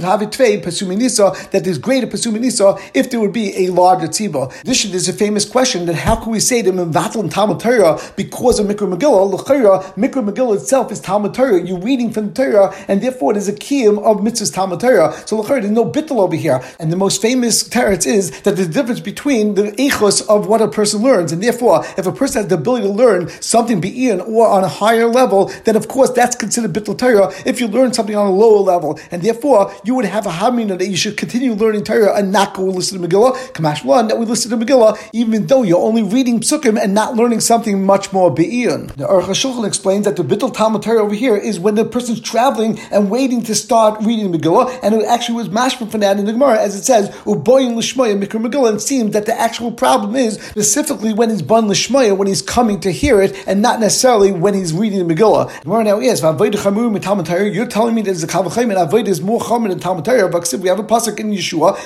have 0.02 0.22
it 0.22 0.30
Tvei, 0.32 0.62
Pasuminisa, 0.62 1.50
that 1.52 1.64
there's 1.64 1.78
greater 1.78 2.08
Pasuminisa 2.08 2.82
if 2.94 3.10
there 3.10 3.22
would 3.22 3.32
be 3.32 3.56
a 3.66 3.70
larger 3.70 4.08
Tziba. 4.08 4.52
This 4.64 4.84
is 4.84 5.08
a 5.08 5.14
famous 5.14 5.46
question 5.46 5.86
that 5.86 5.96
how 5.96 6.18
can 6.18 6.34
we 6.34 6.42
say 6.42 6.62
that 6.62 6.74
Mvatal 6.74 7.22
and 7.22 7.32
Talmud 7.32 7.62
Torah 7.62 7.98
because 8.18 8.60
of 8.60 8.68
Mikra 8.68 8.94
Megillah? 8.94 9.32
L'chayra, 9.32 9.84
Mikra 9.96 10.22
Megillah 10.30 10.58
itself 10.58 10.92
is 10.92 11.00
Talmud 11.00 11.34
Torah. 11.34 11.62
You're 11.62 11.80
reading 11.80 12.12
from 12.12 12.28
the 12.28 12.34
Torah, 12.34 12.57
and 12.88 13.02
therefore 13.02 13.34
there's 13.34 13.48
a 13.48 13.54
kiyum 13.54 13.98
of 14.04 14.18
mitzvahs 14.18 14.54
Talmud 14.54 14.80
Torah. 14.80 15.14
So 15.26 15.38
l'chayra, 15.38 15.62
there's 15.62 15.72
no 15.72 15.90
bittul 15.90 16.20
over 16.20 16.36
here. 16.36 16.62
And 16.80 16.92
the 16.92 16.96
most 16.96 17.22
famous 17.22 17.68
teretz 17.68 18.06
is 18.06 18.42
that 18.42 18.56
the 18.56 18.66
difference 18.66 19.00
between 19.00 19.56
the 19.56 19.72
echos 19.74 20.28
of 20.28 20.48
what 20.48 20.62
a 20.62 20.68
person 20.68 21.02
learns, 21.02 21.32
and 21.32 21.42
therefore, 21.42 21.86
if 21.98 22.06
a 22.06 22.12
person 22.12 22.42
has 22.42 22.50
the 22.50 22.56
ability 22.56 22.88
to 22.88 22.94
learn 22.94 23.30
something 23.42 23.80
be'in 23.80 24.22
or 24.22 24.48
on 24.48 24.64
a 24.64 24.68
higher 24.68 25.08
level, 25.08 25.52
then 25.66 25.76
of 25.76 25.88
course 25.88 26.12
that's 26.12 26.36
considered 26.36 26.74
bittul 26.74 26.98
Torah. 26.98 27.32
If 27.46 27.60
you 27.60 27.68
learn 27.68 27.94
something 27.94 28.16
on 28.16 28.28
a 28.28 28.32
lower 28.32 28.60
level, 28.60 29.00
and 29.12 29.22
therefore 29.22 29.74
you 29.84 29.96
would 29.96 30.06
have 30.06 30.26
a 30.26 30.32
hamina 30.32 30.78
that 30.78 30.88
you 30.88 30.98
should 30.98 31.18
continue 31.18 31.54
learning 31.54 31.84
Torah 31.84 32.16
and 32.18 32.32
not 32.32 32.54
go 32.54 32.64
listen 32.64 33.02
to 33.02 33.08
Megillah. 33.08 33.34
Kamash 33.54 33.84
one 33.84 34.08
that 34.08 34.18
we 34.18 34.26
listen 34.26 34.52
to 34.52 34.58
Megillah, 34.58 34.98
even 35.14 35.48
though 35.48 35.64
you're 35.64 35.82
only 35.82 36.04
reading 36.04 36.40
psukim 36.40 36.80
and 36.82 36.94
not 36.94 37.16
learning 37.16 37.40
something 37.40 37.86
much 37.86 38.12
more 38.14 38.32
be'in. 38.34 38.88
The 38.88 39.06
Aruch 39.08 39.24
HaShulchan 39.24 39.66
explains 39.68 40.06
that 40.06 40.16
the 40.16 40.24
bittul 40.24 40.54
Talmud 40.54 40.82
Torah 40.82 41.04
over 41.04 41.16
here 41.16 41.36
is 41.36 41.60
when 41.60 41.76
the 41.76 41.86
person's 41.86 42.20
traveling 42.20 42.47
and 42.92 43.10
waiting 43.10 43.44
to 43.44 43.56
start 43.56 44.02
reading 44.04 44.32
the 44.32 44.38
Megillah, 44.38 44.80
and 44.84 44.96
it 44.96 45.06
actually 45.06 45.36
was 45.36 45.50
mashma 45.50 45.90
for 45.92 45.98
that 45.98 46.18
in 46.18 46.26
the 46.26 46.32
Gemara, 46.32 46.60
as 46.60 46.76
it 46.76 46.84
says, 46.84 47.10
Uboyin 47.26 47.76
Lishmaya 47.76 48.22
Mikra 48.22 48.44
Megillah, 48.44 48.70
and 48.70 48.78
it 48.78 48.82
seems 48.82 49.12
that 49.14 49.26
the 49.26 49.40
actual 49.40 49.72
problem 49.72 50.16
is 50.16 50.36
specifically 50.36 51.14
when 51.14 51.30
he's 51.30 51.42
bun 51.42 51.68
Lishmaya, 51.68 52.16
when 52.16 52.28
he's 52.28 52.42
coming 52.42 52.80
to 52.80 52.92
hear 52.92 53.22
it, 53.22 53.36
and 53.48 53.62
not 53.62 53.80
necessarily 53.80 54.32
when 54.32 54.54
he's 54.54 54.74
reading 54.74 55.08
the 55.08 55.14
Megillah. 55.14 55.64
Gemara 55.64 55.84
now 55.84 56.00
is, 56.00 56.22
you're 56.22 57.68
telling 57.68 57.96
me 57.96 58.02
there's 58.02 58.24
a 58.24 58.28
Kavachayim 58.28 58.76
and 58.76 58.92
Avodah 58.92 59.08
is 59.08 59.22
more 59.22 59.40
Chamor 59.40 59.70
than 59.70 59.80
Talmud 59.80 60.06
Torah, 60.06 60.30
but 60.30 60.54
we 60.60 60.70
have 60.70 60.80
a 60.80 60.84
pasuk 60.84 61.20
in 61.20 61.32
Yeshua, 61.32 61.78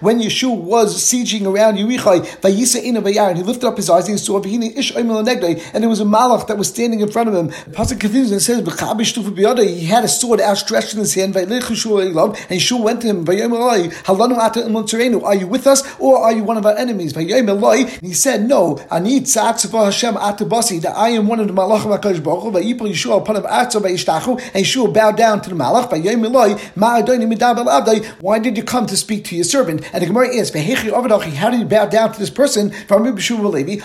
when 0.00 0.20
Yeshua 0.20 0.56
was 0.56 0.96
sieging 0.96 1.46
around 1.46 1.76
Yerichai, 1.76 3.36
he 3.36 3.42
lifted 3.42 3.66
up 3.66 3.76
his 3.76 3.90
eyes 3.90 4.08
and 4.08 4.18
he 4.18 4.24
saw 4.24 4.38
and 4.38 5.82
there 5.82 5.88
was 5.88 6.00
a 6.00 6.04
malach 6.04 6.46
that 6.46 6.56
was 6.58 6.68
standing 6.68 7.00
in 7.00 7.10
front 7.10 7.28
of 7.28 7.34
him. 7.34 7.48
The 7.48 7.76
pasuk 7.76 8.00
continues 8.00 8.30
and 8.30 8.40
says, 8.40 8.62
he 8.98 9.86
had 9.86 10.04
a 10.04 10.08
sword 10.08 10.40
outstretched 10.40 10.94
in 10.94 11.00
his 11.00 11.14
hand, 11.14 11.36
and 11.36 11.50
Yeshua 11.50 12.82
went 12.82 13.02
to 13.02 13.08
him, 13.08 13.28
Are 15.24 15.34
you 15.34 15.46
with 15.46 15.66
us 15.66 15.82
or 15.98 16.18
are 16.18 16.32
you 16.32 16.44
one 16.44 16.56
of 16.56 16.64
our 16.66 16.76
enemies? 16.76 17.16
And 17.16 17.28
he 17.28 18.12
said, 18.12 18.48
No, 18.48 18.78
I 18.90 19.00
need 19.00 19.28
Hashem 19.28 20.14
that 20.14 20.94
I 20.96 21.08
am 21.10 21.26
one 21.26 21.40
of 21.40 21.48
the 21.48 21.52
malachim 21.52 21.98
HaKadosh 21.98 22.22
Baruch 22.22 22.42
Hu, 22.42 22.52
Yeshua 22.52 23.20
upon 23.20 23.36
him 23.36 23.46
and 23.46 24.64
Yeshua 24.64 24.92
bowed 24.92 25.16
down 25.16 25.40
to 25.42 25.50
the 25.50 25.56
malach, 25.56 25.88
why 28.20 28.38
did 28.38 28.56
you 28.56 28.62
come 28.62 28.86
to 28.86 28.96
speak 28.96 29.24
to 29.24 29.34
your 29.34 29.44
servant? 29.44 29.82
And 29.92 30.02
the 30.02 30.06
Gemara 30.06 30.36
asks, 30.36 30.56
how 30.56 31.50
did 31.50 31.60
you 31.60 31.66
bow 31.66 31.86
down 31.86 32.12
to 32.12 32.18
this 32.18 32.30
person? 32.30 32.70
From 32.70 33.04
Rabbi 33.04 33.20
Shua 33.20 33.48
Levi, 33.48 33.82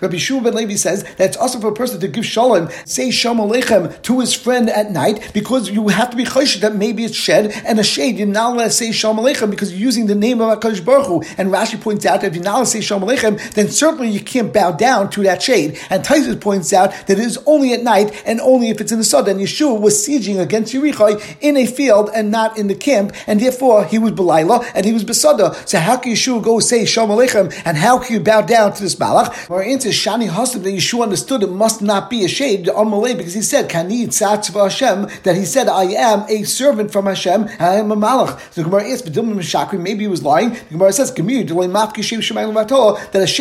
Rabbi 0.00 0.16
Shua 0.16 0.40
ben 0.40 0.54
Levi 0.54 0.74
says 0.74 1.02
that 1.02 1.20
it's 1.20 1.36
also 1.36 1.60
for 1.60 1.68
a 1.68 1.74
person 1.74 1.91
to 2.00 2.08
give 2.08 2.26
shalom, 2.26 2.68
say 2.84 3.10
shalom 3.10 3.50
aleichem 3.50 4.00
to 4.02 4.20
his 4.20 4.34
friend 4.34 4.68
at 4.70 4.90
night, 4.90 5.30
because 5.32 5.70
you 5.70 5.88
have 5.88 6.10
to 6.10 6.16
be 6.16 6.24
choshed 6.24 6.60
that 6.60 6.74
maybe 6.74 7.04
it's 7.04 7.14
shed, 7.14 7.52
and 7.64 7.78
a 7.78 7.84
shade, 7.84 8.18
you're 8.18 8.26
not 8.26 8.54
allowed 8.54 8.64
to 8.64 8.70
say 8.70 8.92
shalom 8.92 9.18
aleichem 9.18 9.50
because 9.50 9.72
you're 9.72 9.80
using 9.80 10.06
the 10.06 10.14
name 10.14 10.40
of 10.40 10.58
HaKadosh 10.58 10.84
Baruch 10.84 11.06
Hu. 11.06 11.22
And 11.38 11.50
Rashi 11.50 11.80
points 11.80 12.06
out 12.06 12.20
that 12.20 12.28
if 12.28 12.34
you're 12.34 12.44
not 12.44 12.54
allowed 12.54 12.64
to 12.64 12.70
say 12.70 12.80
shalom 12.80 13.08
aleichem, 13.08 13.54
then 13.54 13.68
certainly 13.68 14.08
you 14.08 14.20
can't 14.20 14.52
bow 14.52 14.72
down 14.72 15.10
to 15.10 15.22
that 15.22 15.42
shade. 15.42 15.78
And 15.90 16.04
Taisus 16.04 16.40
points 16.40 16.72
out 16.72 16.90
that 17.06 17.18
it 17.18 17.18
is 17.18 17.38
only 17.46 17.72
at 17.72 17.82
night 17.82 18.22
and 18.24 18.40
only 18.40 18.70
if 18.70 18.80
it's 18.80 18.92
in 18.92 18.98
the 18.98 19.04
sun. 19.04 19.28
And 19.28 19.40
Yeshua 19.40 19.80
was 19.80 19.94
sieging 19.94 20.40
against 20.40 20.72
Yerichai 20.72 21.36
in 21.40 21.56
a 21.56 21.66
field 21.66 22.10
and 22.14 22.30
not 22.30 22.58
in 22.58 22.66
the 22.66 22.74
camp, 22.74 23.12
and 23.26 23.40
therefore 23.40 23.84
he 23.84 23.98
was 23.98 24.12
Belaila 24.12 24.70
and 24.74 24.84
he 24.84 24.92
was 24.92 25.04
Besada. 25.04 25.68
So 25.68 25.78
how 25.78 25.96
can 25.96 26.12
Yeshua 26.12 26.42
go 26.42 26.60
say 26.60 26.84
Shalom 26.84 27.10
Aleichem 27.10 27.52
and 27.64 27.76
how 27.76 27.98
can 27.98 28.14
you 28.14 28.20
bow 28.20 28.40
down 28.42 28.72
to 28.72 28.82
this 28.82 28.96
Malach? 28.96 29.50
Our 29.50 29.62
answer 29.62 29.88
is 29.90 29.94
Shani 29.94 30.28
Hasim 30.28 30.62
that 30.62 30.70
Yeshua 30.70 31.02
understood 31.02 31.42
it 31.42 31.50
must 31.50 31.81
not 31.82 32.10
be 32.10 32.24
ashamed, 32.24 32.68
on 32.68 32.88
because 33.16 33.34
he 33.34 33.42
said 33.42 33.68
Kani 33.68 34.06
Tzatzva 34.06 34.62
Hashem 34.64 35.08
that 35.24 35.34
he 35.36 35.44
said 35.44 35.68
I 35.68 35.84
am 35.84 36.24
a 36.28 36.44
servant 36.44 36.92
from 36.92 37.06
Hashem 37.06 37.42
and 37.42 37.60
I 37.60 37.74
am 37.74 37.90
a 37.90 37.96
Malach. 37.96 38.38
So 38.52 38.62
the 38.62 38.70
Gemara 38.70 38.88
asks, 38.88 39.08
but 39.08 39.80
maybe 39.80 40.04
he 40.04 40.08
was 40.08 40.22
lying. 40.22 40.50
The 40.50 40.60
Gemara 40.70 40.92
says 40.92 41.12
that 41.12 41.22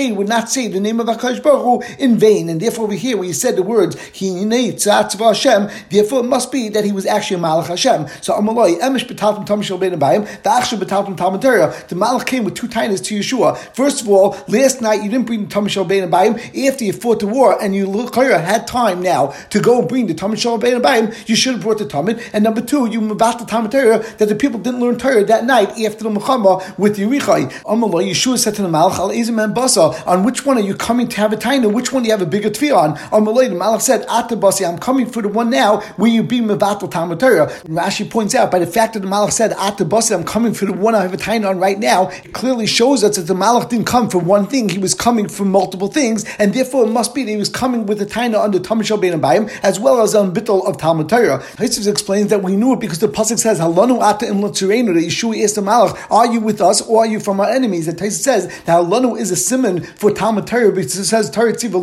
a 0.09 0.13
would 0.13 0.27
not 0.27 0.49
say 0.49 0.67
the 0.67 0.79
name 0.79 0.99
of 0.99 1.07
Hakadosh 1.07 1.43
Baruch 1.43 1.63
Hu 1.63 1.81
in 2.03 2.17
vain, 2.17 2.49
and 2.49 2.61
therefore 2.61 2.87
we 2.87 2.97
hear 2.97 3.17
where 3.17 3.27
he 3.27 3.33
said 3.33 3.55
the 3.55 3.63
words 3.63 3.99
he 4.09 4.29
nayed 4.29 4.73
Tsatzv 4.73 5.19
Hashem. 5.19 5.69
Therefore, 5.89 6.21
it 6.21 6.27
must 6.27 6.51
be 6.51 6.69
that 6.69 6.85
he 6.85 6.91
was 6.91 7.05
actually 7.05 7.37
a 7.37 7.43
Malach 7.43 7.67
Hashem. 7.67 8.07
So 8.21 8.33
Amaloi 8.33 8.79
Emish 8.79 9.07
Betaltim 9.07 9.45
Tam 9.45 9.61
Shal 9.61 9.77
Bein 9.77 9.93
Abayim 9.93 10.25
Da'achshav 10.43 10.79
Betaltim 10.79 11.15
Talmud 11.17 11.41
The 11.41 11.95
Malach 11.95 12.25
came 12.25 12.43
with 12.43 12.55
two 12.55 12.67
tainas 12.67 13.03
to 13.05 13.19
Yeshua. 13.19 13.57
First 13.75 14.01
of 14.01 14.09
all, 14.09 14.35
last 14.47 14.81
night 14.81 15.03
you 15.03 15.09
didn't 15.09 15.27
bring 15.27 15.45
the 15.45 15.49
Tam 15.49 15.67
Shal 15.67 15.85
Bein 15.85 16.09
Abayim 16.09 16.39
after 16.67 16.83
you 16.83 16.93
fought 16.93 17.19
the 17.19 17.27
war, 17.27 17.61
and 17.61 17.75
you 17.75 17.85
had 18.29 18.67
time 18.67 19.01
now 19.01 19.27
to 19.49 19.59
go 19.59 19.79
and 19.79 19.87
bring 19.87 20.07
the 20.07 20.35
Shal 20.37 20.57
Bein 20.57 20.81
Abayim. 20.81 21.27
You 21.27 21.35
should 21.35 21.53
have 21.53 21.61
brought 21.61 21.77
the 21.77 21.85
Talmud. 21.85 22.21
And 22.33 22.43
number 22.43 22.61
two, 22.61 22.87
you 22.87 23.11
about 23.11 23.39
the 23.39 23.45
Talmud 23.45 23.71
Torah 23.71 23.99
that 24.17 24.29
the 24.29 24.35
people 24.35 24.59
didn't 24.59 24.79
learn 24.79 24.97
Torah 24.97 25.23
that 25.25 25.45
night 25.45 25.69
after 25.81 26.03
the 26.03 26.09
Muhammad 26.09 26.61
with 26.77 26.95
the 26.95 27.03
Yerichai. 27.03 27.51
Amaloi 27.63 28.09
Yeshua 28.09 28.37
said 28.37 28.55
to 28.55 28.61
the 28.61 28.67
Malach 28.69 28.97
Al 28.97 29.11
and 29.11 29.55
Basa, 29.55 30.07
on 30.07 30.23
which 30.23 30.45
one 30.45 30.57
are 30.57 30.61
you 30.61 30.75
coming 30.75 31.07
to 31.09 31.17
have 31.17 31.33
a 31.33 31.35
taina? 31.35 31.71
Which 31.71 31.91
one 31.91 32.03
do 32.03 32.07
you 32.07 32.13
have 32.13 32.21
a 32.21 32.25
bigger 32.25 32.49
tefillah 32.49 32.77
on? 32.77 32.97
Amaloi 32.97 33.49
the 33.49 33.55
Malach 33.55 33.81
said, 33.81 34.07
Atabasi, 34.07 34.67
I'm 34.67 34.77
coming 34.77 35.05
for 35.05 35.21
the 35.21 35.29
one 35.29 35.49
now 35.49 35.81
where 35.97 36.09
you 36.09 36.23
be 36.23 36.39
Mevatel 36.39 36.89
Talmud 36.89 37.19
Torah. 37.19 37.47
Rashi 37.65 38.09
points 38.09 38.35
out 38.35 38.51
by 38.51 38.59
the 38.59 38.67
fact 38.67 38.93
that 38.93 39.01
the 39.01 39.07
Malach 39.07 39.31
said, 39.31 39.51
Atabasi, 39.51 40.15
I'm 40.15 40.23
coming 40.23 40.53
for 40.53 40.65
the 40.65 40.73
one 40.73 40.95
I 40.95 41.01
have 41.01 41.13
a 41.13 41.17
time 41.17 41.45
on 41.45 41.59
right 41.59 41.79
now, 41.79 42.09
it 42.09 42.33
clearly 42.33 42.67
shows 42.67 43.03
us 43.03 43.17
that 43.17 43.23
the 43.23 43.33
Malach 43.33 43.69
didn't 43.69 43.87
come 43.87 44.09
for 44.09 44.19
one 44.19 44.47
thing, 44.47 44.69
he 44.69 44.77
was 44.77 44.93
coming 44.93 45.27
for 45.27 45.45
multiple 45.45 45.87
things, 45.87 46.25
and 46.37 46.53
therefore 46.53 46.85
it 46.85 46.91
must 46.91 47.13
be 47.15 47.23
that 47.23 47.31
he 47.31 47.37
was 47.37 47.49
coming 47.49 47.85
with 47.85 48.01
a 48.01 48.05
taina 48.11 48.43
under 48.43 48.83
Shal 48.83 48.97
Bein 48.97 49.13
Abayim, 49.13 49.49
as 49.63 49.79
well 49.79 50.01
as 50.01 50.13
on 50.13 50.33
Bittel 50.33 50.67
of 50.67 50.77
Talmud 50.77 51.09
Torah. 51.09 51.39
Haitzis 51.57 51.87
explains 51.87 52.29
that 52.29 52.43
we 52.43 52.55
knew 52.55 52.73
it 52.73 52.79
because 52.79 52.99
the 52.99 53.07
Pasuk 53.07 53.39
says, 53.39 53.59
Halanu 53.59 54.01
Ata 54.01 54.27
Im 54.27 54.41
Latsurenu, 54.41 54.93
that 54.93 55.03
Yeshua 55.03 55.43
asked 55.43 55.55
the 55.55 55.61
Malach, 55.61 55.97
are 56.11 56.31
you 56.31 56.39
with 56.39 56.61
us 56.61 56.81
or 56.81 56.99
are 57.03 57.07
you 57.07 57.19
from 57.19 57.39
our 57.39 57.49
enemies? 57.49 57.87
And 57.87 57.97
Taisa 57.97 58.21
says 58.21 58.47
that 58.65 58.83
Halanu 58.83 59.17
is 59.19 59.31
a 59.31 59.35
simon 59.35 59.81
for 59.81 60.11
Talmud 60.11 60.47
Torah 60.47 60.71
because 60.71 60.95
it 60.97 61.05
says 61.05 61.29
Torah 61.29 61.53
Tziva 61.53 61.81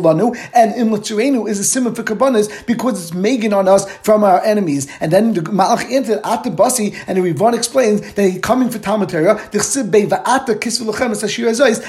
and 0.53 0.75
Im 0.75 0.89
Latsurenu 0.89 1.49
is 1.49 1.59
a 1.59 1.63
simon 1.63 1.95
for 1.95 2.03
Kabbanas 2.03 2.65
because 2.65 3.01
it's 3.01 3.13
making 3.13 3.53
on 3.53 3.67
us 3.67 3.91
from 3.97 4.23
our 4.23 4.43
enemies. 4.43 4.87
And 4.99 5.11
then 5.11 5.33
the 5.33 5.41
Malach 5.41 5.89
entered 5.91 6.19
at 6.23 6.43
the 6.43 6.51
Basi, 6.51 6.95
and 7.07 7.17
the 7.17 7.21
Rivan 7.21 7.53
explains 7.53 8.13
that 8.13 8.29
he's 8.29 8.39
coming 8.41 8.69
for 8.69 8.79
Talmud 8.79 9.09
Torah. 9.09 9.39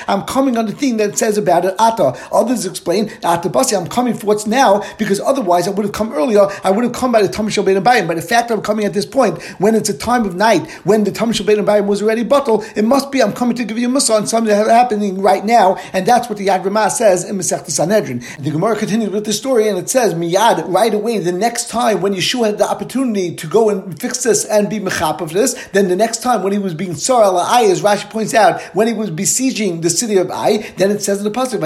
I'm 0.09 0.22
coming 0.22 0.57
on 0.57 0.66
the 0.66 0.72
thing 0.72 0.96
that 0.96 1.18
says 1.18 1.38
about 1.38 1.64
it, 1.64 1.74
Ata. 1.79 2.18
Others 2.33 2.66
explain, 2.66 3.11
at 3.22 3.42
the 3.42 3.48
Basi, 3.48 3.76
I'm 3.79 3.87
coming 3.88 4.14
for 4.14 4.26
what's 4.30 4.46
now, 4.46 4.82
because 4.96 5.18
otherwise 5.18 5.66
I 5.66 5.72
would 5.72 5.84
have 5.84 5.92
come 5.92 6.12
earlier, 6.12 6.46
I 6.62 6.70
would 6.70 6.84
have 6.84 6.92
come 6.92 7.10
by 7.10 7.20
the 7.20 7.28
Talmud 7.28 7.52
Shal 7.52 7.64
Bein 7.64 7.82
But 7.82 8.14
the 8.14 8.22
fact 8.22 8.50
I'm 8.52 8.62
coming 8.62 8.86
at 8.86 8.94
this 8.94 9.04
point, 9.04 9.42
when 9.58 9.74
it's 9.74 9.88
a 9.88 9.98
time 9.98 10.24
of 10.24 10.36
night, 10.36 10.70
when 10.84 11.02
the 11.02 11.10
Talmud 11.10 11.34
Shal 11.34 11.46
Bein 11.46 11.66
was 11.86 12.00
already 12.00 12.22
bottled, 12.22 12.64
it 12.76 12.84
must 12.84 13.10
be 13.10 13.20
I'm 13.22 13.32
coming 13.32 13.56
to 13.56 13.64
give 13.64 13.76
you 13.76 13.88
a 13.88 13.90
Musa 13.90 14.12
on 14.14 14.28
something 14.28 14.54
that's 14.54 14.70
happening 14.70 15.20
right 15.20 15.44
now, 15.44 15.76
and 15.92 16.06
that's 16.06 16.28
what 16.28 16.38
the 16.38 16.46
Yad 16.46 16.64
Ramah 16.64 16.90
says 16.90 17.28
in 17.28 17.36
Masech 17.36 17.68
Sanhedrin. 17.68 18.22
The 18.38 18.52
Gemara 18.52 18.76
continues 18.76 19.10
with 19.10 19.24
the 19.24 19.32
story, 19.32 19.68
and 19.68 19.76
it 19.76 19.90
says, 19.90 20.14
Miyad, 20.14 20.72
right 20.72 20.94
away, 20.94 21.18
the 21.18 21.32
next 21.32 21.68
time 21.68 22.00
when 22.00 22.14
Yeshua 22.14 22.46
had 22.46 22.58
the 22.58 22.70
opportunity 22.70 23.34
to 23.34 23.46
go 23.48 23.68
and 23.68 23.98
fix 24.00 24.22
this 24.22 24.44
and 24.44 24.70
be 24.70 24.78
mechap 24.78 25.20
of 25.20 25.32
this, 25.32 25.54
then 25.72 25.88
the 25.88 25.96
next 25.96 26.22
time 26.22 26.44
when 26.44 26.52
he 26.52 26.58
was 26.58 26.74
being 26.74 26.94
Tsar 26.94 27.24
al 27.24 27.40
as 27.40 27.82
Rashi 27.82 28.08
points 28.08 28.32
out, 28.34 28.60
when 28.76 28.86
he 28.86 28.92
was 28.92 29.10
besieging 29.10 29.80
the 29.80 29.90
city 29.90 30.16
of 30.18 30.30
Ai, 30.30 30.58
then 30.76 30.92
it 30.92 31.02
says 31.02 31.18
in 31.18 31.24
the 31.24 31.30
pasuk, 31.30 31.60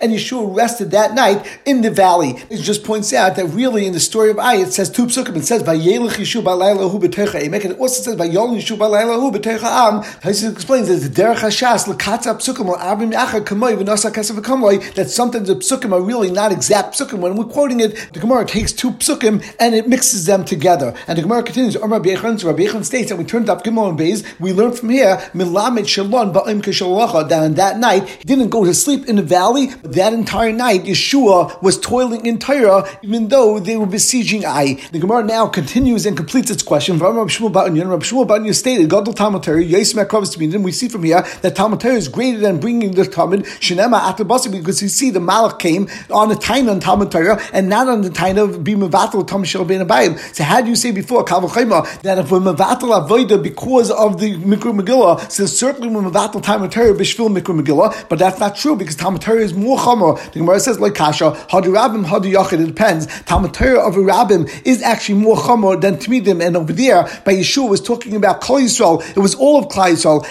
and 0.00 0.12
Yeshua 0.12 0.57
rested 0.58 0.90
that 0.90 1.14
night 1.14 1.38
in 1.64 1.80
the 1.82 1.90
valley. 1.90 2.30
It 2.50 2.60
just 2.70 2.84
points 2.84 3.12
out 3.12 3.36
that 3.36 3.46
really 3.46 3.86
in 3.86 3.92
the 3.92 4.00
story 4.00 4.30
of 4.30 4.38
Ai, 4.38 4.56
it 4.56 4.72
says 4.72 4.90
two 4.90 5.06
psukim. 5.06 5.36
It 5.36 5.44
says 5.44 5.62
Vayelech 5.62 6.16
Yeshua 6.22 6.42
b'alaylahu 6.42 7.00
b'techa 7.00 7.40
emek, 7.46 7.62
and 7.64 7.72
it 7.72 7.78
also 7.78 8.02
says 8.02 8.16
Vayol 8.16 8.50
Yeshua 8.58 8.76
b'alaylahu 8.76 9.34
b'techa 9.34 9.70
am. 9.86 9.94
It 10.28 10.52
explains 10.52 10.88
that 10.88 10.96
the 10.96 11.22
derech 11.22 11.36
hashas 11.36 11.86
l'katza 11.86 12.34
psukim 12.40 12.66
l'avim 12.66 13.12
achar 13.12 13.42
kamoy 13.42 13.76
v'nasa 13.78 14.10
kesef 14.12 14.38
v'kamloy. 14.38 14.94
That 14.94 15.08
sometimes 15.08 15.48
the 15.48 15.56
psukim 15.56 15.92
are 15.92 16.02
really 16.02 16.30
not 16.30 16.52
exact 16.52 16.98
psukim. 16.98 17.20
When 17.20 17.36
we're 17.36 17.44
quoting 17.44 17.80
it, 17.80 18.12
the 18.12 18.20
Gemara 18.20 18.44
takes 18.44 18.72
two 18.72 18.90
psukim 18.90 19.44
and 19.60 19.74
it 19.74 19.88
mixes 19.88 20.26
them 20.26 20.44
together. 20.44 20.94
And 21.06 21.16
the 21.16 21.22
Gemara 21.22 21.42
continues, 21.42 21.76
Rabbi 21.76 22.10
Yechon, 22.10 22.40
so 22.40 22.48
Rabbi 22.48 22.64
Yechon 22.66 22.84
states, 22.84 23.10
and 23.10 23.18
we 23.18 23.24
turned 23.24 23.48
up 23.48 23.64
Gimel 23.64 23.90
and 23.90 23.98
Beis, 23.98 24.24
we 24.40 24.52
learn 24.52 24.72
from 24.72 24.90
here, 24.90 25.16
Milamed 25.34 25.86
Shalon 25.86 26.32
Ba'im 26.32 27.28
That 27.28 27.42
on 27.42 27.54
that 27.54 27.78
night, 27.78 28.08
he 28.08 28.24
didn't 28.24 28.48
go 28.48 28.64
to 28.64 28.74
sleep 28.74 29.06
in 29.06 29.16
the 29.16 29.22
valley, 29.22 29.68
but 29.82 29.94
that 29.94 30.12
entire 30.12 30.47
entire 30.48 30.78
night 30.78 30.84
Yeshua 30.84 31.60
was 31.62 31.78
toiling 31.78 32.24
in 32.26 32.38
Torah, 32.38 32.88
even 33.02 33.28
though 33.28 33.58
they 33.58 33.76
were 33.76 33.86
besieging 33.86 34.44
Ai. 34.44 34.74
The 34.92 34.98
Gemara 34.98 35.24
now 35.24 35.46
continues 35.46 36.06
and 36.06 36.16
completes 36.16 36.50
its 36.50 36.62
question. 36.62 36.98
Rabbi 36.98 37.16
Shmuel 37.16 37.52
Shmuel 37.52 38.54
stated, 38.54 38.90
Gadol 38.90 39.14
Talmud 39.14 39.42
Torah, 39.42 39.58
we 39.58 40.72
see 40.72 40.88
from 40.88 41.04
here 41.04 41.22
that 41.42 41.56
Talmud 41.56 41.80
Torah 41.80 41.94
is 41.94 42.08
greater 42.08 42.38
than 42.38 42.60
bringing 42.60 42.92
the 42.92 43.04
Talmud, 43.04 43.44
Shinema 43.44 44.00
Atabasi, 44.00 44.50
because 44.50 44.82
you 44.82 44.88
see 44.88 45.10
the 45.10 45.20
Malach 45.20 45.58
came 45.58 45.88
on 46.10 46.28
the 46.28 46.36
time 46.36 46.68
on 46.68 46.80
Talmud 46.80 47.10
Torah 47.10 47.40
and 47.52 47.68
not 47.68 47.88
on 47.88 48.02
the 48.02 48.10
time 48.10 48.38
of 48.38 48.56
Bimavatal 48.58 49.26
Talmud 49.26 49.48
Shel 49.48 49.64
Ben. 49.64 50.18
So 50.32 50.44
how 50.44 50.60
do 50.60 50.68
you 50.68 50.76
say 50.76 50.90
before, 50.90 51.24
Kalvachayma, 51.24 52.02
that 52.02 52.18
if 52.18 52.30
we're 52.30 52.40
Mavatal 52.40 53.06
Avoida 53.06 53.42
because 53.42 53.90
of 53.90 54.20
the 54.20 54.36
Mikra 54.36 54.78
Megillah, 54.78 55.30
so 55.30 55.46
certainly 55.46 55.88
we're 55.88 56.02
Mavatal 56.02 56.42
Talmud 56.42 56.72
Torah 56.72 56.94
Bishvil 56.94 57.28
Mikra 57.36 57.58
Megillah, 57.60 58.08
but 58.08 58.18
that's 58.18 58.38
not 58.38 58.56
true 58.56 58.76
because 58.76 58.96
Talmud 58.96 59.22
Torah 59.22 59.40
is 59.40 59.54
more 59.54 59.78
Chomer. 59.78 60.18
The 60.38 60.44
Gemara 60.44 60.60
says, 60.60 60.78
like 60.78 60.94
Kasha, 60.94 61.32
Hadu 61.50 61.74
Rabbim, 61.74 62.04
Hadu 62.04 62.32
Yachid, 62.32 62.62
it 62.62 62.66
depends. 62.66 63.08
Talmud 63.24 63.52
Torah 63.52 63.84
of 63.84 63.96
a 63.96 63.98
Rabbim 63.98 64.48
is 64.64 64.80
actually 64.82 65.18
more 65.18 65.36
Chomer 65.36 65.80
than 65.80 65.96
Tmidim, 65.96 66.40
and 66.40 66.56
over 66.56 66.72
there, 66.72 67.02
by 67.24 67.34
Yeshua 67.34 67.68
was 67.68 67.80
talking 67.80 68.14
about 68.14 68.40
Klal 68.40 68.62
Yisrael, 68.62 69.02
it 69.16 69.18
was 69.18 69.34
all 69.34 69.58
of 69.58 69.66
Klal 69.66 69.90
Yisrael. 69.90 70.24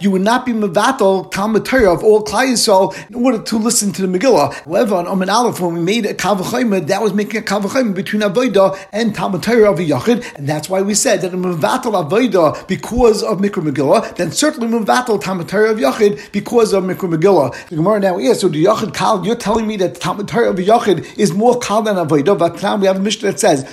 You 0.00 0.10
would 0.10 0.22
not 0.22 0.46
be 0.46 0.52
Mavatal 0.54 1.30
Talmud 1.30 1.66
Torah 1.66 1.92
of 1.92 2.02
all 2.02 2.24
Klal 2.24 2.46
Yisrael 2.46 3.08
in 3.10 3.16
order 3.16 3.42
to 3.42 3.58
listen 3.58 3.92
to 3.92 4.06
the 4.06 4.18
Megillah. 4.18 4.54
However, 4.64 4.94
on 4.94 5.06
Omen 5.06 5.28
Aleph, 5.28 5.60
when 5.60 5.74
we 5.74 5.80
made 5.80 6.06
a 6.06 6.14
Kavachayma, 6.14 6.86
that 6.86 7.02
was 7.02 7.12
making 7.12 7.38
a 7.38 7.44
Kavachayma 7.44 7.94
between 7.94 8.22
Avodah 8.22 8.78
and 8.90 9.14
Talmud 9.14 9.42
Torah 9.42 9.70
of 9.70 9.78
a 9.80 9.82
Yachid, 9.82 10.34
and 10.36 10.48
that's 10.48 10.70
why 10.70 10.80
we 10.80 10.94
said 10.94 11.20
that 11.20 11.34
a 11.34 11.36
Mavatal 11.36 12.08
Avodah 12.08 12.66
because 12.66 13.22
of 13.22 13.40
Mikra 13.40 13.70
Megillah, 13.70 14.16
then 14.16 14.32
certainly 14.32 14.66
Mavatal 14.66 15.20
Talmud 15.20 15.46
Torah 15.46 15.72
of 15.72 15.76
Yachid 15.76 16.32
because 16.32 16.72
of 16.72 16.82
Mikra 16.84 17.14
Megillah. 17.14 17.52
The 17.68 17.76
Gemara 17.76 18.00
now 18.00 18.18
is, 18.18 18.45
so 18.46 18.52
the 18.52 18.64
Yachid 18.64 18.94
Kal, 18.94 19.26
you're 19.26 19.34
telling 19.34 19.66
me 19.66 19.76
that 19.78 19.94
the 19.94 20.00
Talmud 20.00 20.28
Torah 20.28 20.50
of 20.50 20.56
Yachid 20.56 21.18
is 21.18 21.32
more 21.32 21.58
Kal 21.58 21.82
than 21.82 21.96
Avodah, 21.96 22.38
but 22.38 22.62
now 22.62 22.76
we 22.76 22.86
have 22.86 22.96
a 22.96 23.00
Mishnah 23.00 23.32
that 23.32 23.40
says, 23.40 23.64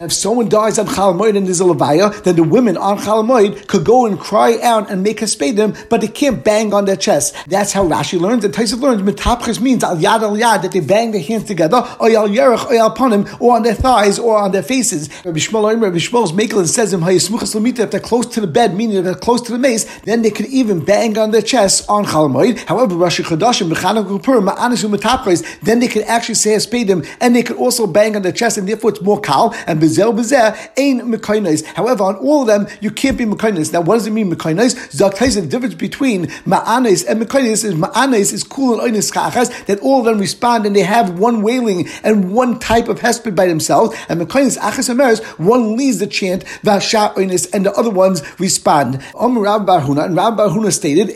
if 0.00 0.12
someone 0.12 0.48
dies 0.48 0.78
on 0.78 0.86
Chalamoid 0.86 1.36
and 1.36 1.46
there's 1.48 1.60
a 1.60 1.64
Levaya, 1.64 2.22
then 2.22 2.36
the 2.36 2.44
women 2.44 2.76
on 2.76 2.98
Chalamoid 2.98 3.66
could 3.66 3.84
go 3.84 4.06
and 4.06 4.20
cry 4.20 4.56
out 4.62 4.88
and 4.88 5.02
make 5.02 5.20
a 5.20 5.24
spadim, 5.24 5.88
but 5.88 6.00
they 6.00 6.06
can't 6.06 6.44
bang 6.44 6.72
on 6.72 6.84
their 6.84 6.94
chest. 6.94 7.34
That's 7.48 7.72
how 7.72 7.88
Rashi 7.88 8.20
learns, 8.20 8.44
and 8.44 8.54
Taisif 8.54 8.80
learns, 8.80 9.02
Metapchis 9.02 9.60
means 9.60 9.82
al 9.82 9.96
yad 9.96 10.22
al 10.22 10.36
yad, 10.36 10.62
that 10.62 10.70
they 10.70 10.78
bang 10.78 11.10
their 11.10 11.22
hands 11.22 11.42
together, 11.44 11.78
or 11.98 12.08
al 12.08 12.28
yerech, 12.28 12.66
or 12.66 12.74
al 12.74 12.94
panim, 12.94 13.40
or 13.40 13.56
on 13.56 13.64
their 13.64 13.74
thighs, 13.74 14.20
or 14.20 14.38
on 14.38 14.52
their 14.52 14.62
faces. 14.62 15.08
Rabbi 15.24 15.38
Shmuel, 15.38 15.82
Rabbi 15.82 15.96
Shmuel's 15.96 16.30
Makel 16.30 16.64
says 16.68 16.92
in 16.92 17.02
if 17.02 17.90
they're 17.90 18.00
close 18.00 18.26
to 18.26 18.40
the 18.40 18.46
bed, 18.46 18.76
meaning 18.76 19.02
they're 19.02 19.14
close 19.16 19.40
to 19.42 19.50
the 19.50 19.58
mace, 19.58 19.86
then 20.02 20.22
they 20.22 20.30
could 20.30 20.46
even 20.46 20.84
bang 20.84 21.18
on 21.18 21.32
their 21.32 21.42
chests 21.42 21.84
on 21.88 22.04
Chalamoid. 22.04 22.27
However, 22.32 22.94
Rashi 22.94 23.24
Chodashim, 23.24 23.72
Mechanuk 23.72 24.18
Upur, 24.18 24.40
Ma'anisu 24.46 24.88
Metapchis, 24.94 25.60
then 25.60 25.80
they 25.80 25.88
could 25.88 26.02
actually 26.04 26.34
say 26.34 26.54
a 26.54 26.58
spadim, 26.58 27.06
and 27.20 27.34
they 27.34 27.42
could 27.42 27.56
also 27.56 27.86
bang 27.86 28.16
on 28.16 28.22
their 28.22 28.32
chest, 28.32 28.58
and 28.58 28.68
therefore 28.68 28.90
it's 28.90 29.00
more 29.02 29.20
kal, 29.20 29.54
and 29.66 29.80
bezel 29.80 30.12
bezeh 30.12 30.70
ain't 30.76 31.02
mekainis. 31.02 31.64
However, 31.64 32.04
on 32.04 32.16
all 32.16 32.42
of 32.42 32.46
them, 32.48 32.66
you 32.80 32.90
can't 32.90 33.16
be 33.16 33.24
mekainis. 33.24 33.72
Now, 33.72 33.80
what 33.80 33.94
does 33.96 34.06
it 34.06 34.10
mean 34.10 34.30
mekainis? 34.32 34.76
The 34.98 35.46
difference 35.46 35.74
between 35.74 36.26
ma'anis 36.46 37.04
and 37.08 37.20
mekainis 37.22 37.64
is 37.64 37.74
ma'anis 37.74 38.32
is 38.32 38.44
cool 38.44 38.80
and 38.80 38.94
oinis 38.94 39.12
kachas, 39.12 39.66
that 39.66 39.80
all 39.80 40.00
of 40.00 40.06
them 40.06 40.18
respond 40.18 40.66
and 40.66 40.74
they 40.74 40.82
have 40.82 41.18
one 41.18 41.42
wailing 41.42 41.88
and 42.02 42.32
one 42.32 42.58
type 42.58 42.88
of 42.88 43.00
hesped 43.00 43.34
by 43.34 43.46
themselves, 43.46 43.96
and 44.08 44.20
mekainis 44.20 44.58
achas 44.58 44.88
ameris, 44.94 45.22
one 45.38 45.76
leads 45.76 45.98
the 45.98 46.06
chant, 46.06 46.44
vasha 46.62 47.14
oinis, 47.14 47.48
and 47.52 47.66
the 47.66 47.72
other 47.72 47.90
ones 47.90 48.22
respond. 48.38 49.02
Om 49.14 49.38
Rav 49.38 49.62
Barhuna, 49.62 50.04
and 50.06 50.16
Rav 50.16 50.34
Barhuna 50.34 50.72
stated, 50.72 51.10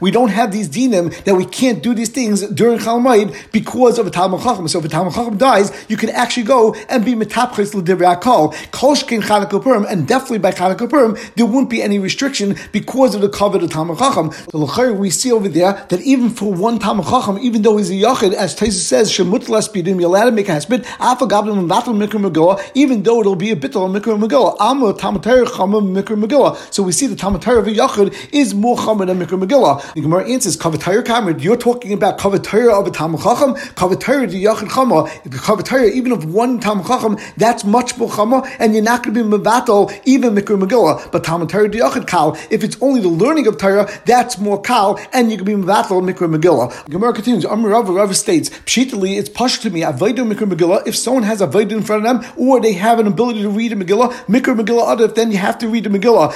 we 0.00 0.10
don't 0.10 0.28
have 0.28 0.52
these 0.52 0.68
dinim 0.68 1.12
that 1.24 1.34
we 1.34 1.44
can't 1.44 1.82
do 1.82 1.94
these 1.94 2.08
things 2.08 2.42
during 2.50 2.78
Chalmaid 2.78 3.34
because 3.52 3.98
of 3.98 4.06
a 4.06 4.10
Talmud 4.10 4.42
Chacham. 4.42 4.68
So 4.68 4.78
if 4.78 4.84
a 4.84 4.88
Talmud 4.88 5.14
Chacham 5.14 5.36
dies, 5.36 5.72
you 5.88 5.96
can 5.96 6.10
actually 6.10 6.44
go 6.44 6.74
and 6.88 7.04
be 7.04 7.14
metapchis 7.14 7.74
l'divrei 7.74 8.20
kol. 8.20 8.52
Kolshkin 8.72 9.22
Chanukah 9.22 9.62
Purim, 9.62 9.84
and 9.86 10.06
definitely 10.06 10.38
by 10.38 10.52
Chanukah 10.52 10.88
Purim, 10.88 11.16
there 11.36 11.46
won't 11.46 11.70
be 11.70 11.82
any 11.82 11.98
restriction 11.98 12.56
because 12.72 13.14
of 13.14 13.20
the 13.20 13.28
cover 13.28 13.58
of 13.58 13.70
Talmud 13.70 13.98
Chacham. 13.98 14.32
So 14.50 14.92
we 14.92 15.10
see 15.10 15.32
over 15.32 15.48
there 15.48 15.86
that 15.88 16.00
even 16.00 16.30
for 16.30 16.52
one 16.52 16.78
Talmud 16.78 17.06
Chacham, 17.06 17.38
even 17.38 17.62
though 17.62 17.76
he's 17.76 17.90
a 17.90 17.94
yachid, 17.94 18.32
as 18.32 18.54
Taisa 18.54 18.72
says, 18.72 19.10
shemut 19.10 19.46
laspidim, 19.46 20.00
you're 20.00 20.08
allowed 20.08 20.26
to 20.26 20.32
make 20.32 20.48
a 20.48 20.52
hesped, 20.52 20.84
and 20.84 21.70
vatal 21.70 21.94
mikra 21.94 22.30
megillah, 22.30 22.60
even 22.74 23.02
though 23.02 23.20
it'll 23.20 23.36
be 23.36 23.50
a 23.50 23.56
bittul 23.56 23.90
mikra 23.90 24.18
megillah. 24.18 24.56
Amma 24.60 24.92
Talmud 24.94 25.22
Torah 25.22 25.44
chama 25.46 25.80
mikra 25.82 26.16
megillah. 26.22 26.56
So 26.72 26.82
we 26.82 26.92
see 26.92 27.06
the 27.06 27.16
Talmud 27.16 27.46
of 27.46 27.66
a 27.66 27.70
yachid 27.70 28.14
is 28.32 28.54
more 28.54 28.76
chama 28.76 29.06
than 29.06 29.18
mikra 29.20 29.40
megillah. 29.46 29.94
The 29.94 30.00
Gemara 30.00 30.28
answers, 30.28 30.56
kavatayr 30.56 31.02
kamrid, 31.02 31.42
you're 31.42 31.56
talking 31.56 31.92
about 31.92 32.18
kavatayr 32.18 32.72
of 32.72 32.86
a 32.86 32.90
Talmud 32.90 33.20
Chacham, 33.20 33.54
kavatayr 33.54 34.30
the 34.30 34.44
yachid 34.44 34.68
chama, 34.68 35.08
kavatayr 35.24 35.90
even 35.90 36.12
of 36.12 36.32
one 36.32 36.60
Talmud 36.60 36.86
Chacham, 36.86 37.18
that's 37.36 37.64
much 37.64 37.96
more 37.98 38.08
chama, 38.08 38.48
and 38.58 38.74
you're 38.74 38.82
not 38.82 39.02
going 39.02 39.14
to 39.14 39.24
be 39.24 39.28
mevatel 39.28 39.92
even 40.04 40.34
mikra 40.34 40.60
megillah. 40.60 41.10
But 41.12 41.24
Talmud 41.24 41.48
Torah 41.48 41.68
diyachid 41.68 42.06
kal, 42.06 42.36
if 42.50 42.64
it's 42.64 42.76
only 42.80 43.00
the 43.00 43.08
learning 43.08 43.46
of 43.46 43.58
Torah, 43.58 43.88
that's 44.06 44.38
more 44.38 44.60
kal, 44.60 44.98
and 45.12 45.30
you 45.30 45.36
can 45.36 45.46
be 45.46 45.52
mevatel 45.52 46.02
mikra 46.02 46.34
megillah. 46.34 46.84
The 46.84 46.90
Gemara 46.90 47.12
continues. 47.12 47.44
Amar 47.44 47.70
Rav 47.70 47.88
Rav 47.88 48.16
states, 48.16 48.50
pshitali, 48.50 49.18
it's 49.18 49.28
push 49.28 49.58
to 49.58 49.70
me 49.70 49.82
avodah 49.82 50.30
mikra 50.30 50.50
megillah. 50.50 50.86
If 50.86 50.96
someone 50.96 51.24
has 51.24 51.40
avodah 51.40 51.72
in 51.72 51.82
front 51.82 52.06
of 52.06 52.22
them, 52.22 52.32
or 52.36 52.60
they 52.60 52.72
have 52.72 52.98
an 52.98 53.06
ability 53.06 53.42
to 53.42 53.50
read 53.50 53.72
a 53.72 53.76
megillah, 53.76 54.12
mikra 54.26 54.58
megillah 54.58 54.96
adif, 54.96 55.14
then 55.14 55.30
you 55.30 55.38
have 55.38 55.58
to 55.58 55.68
read 55.68 55.84
the 55.84 55.90
megillah. 55.90 56.32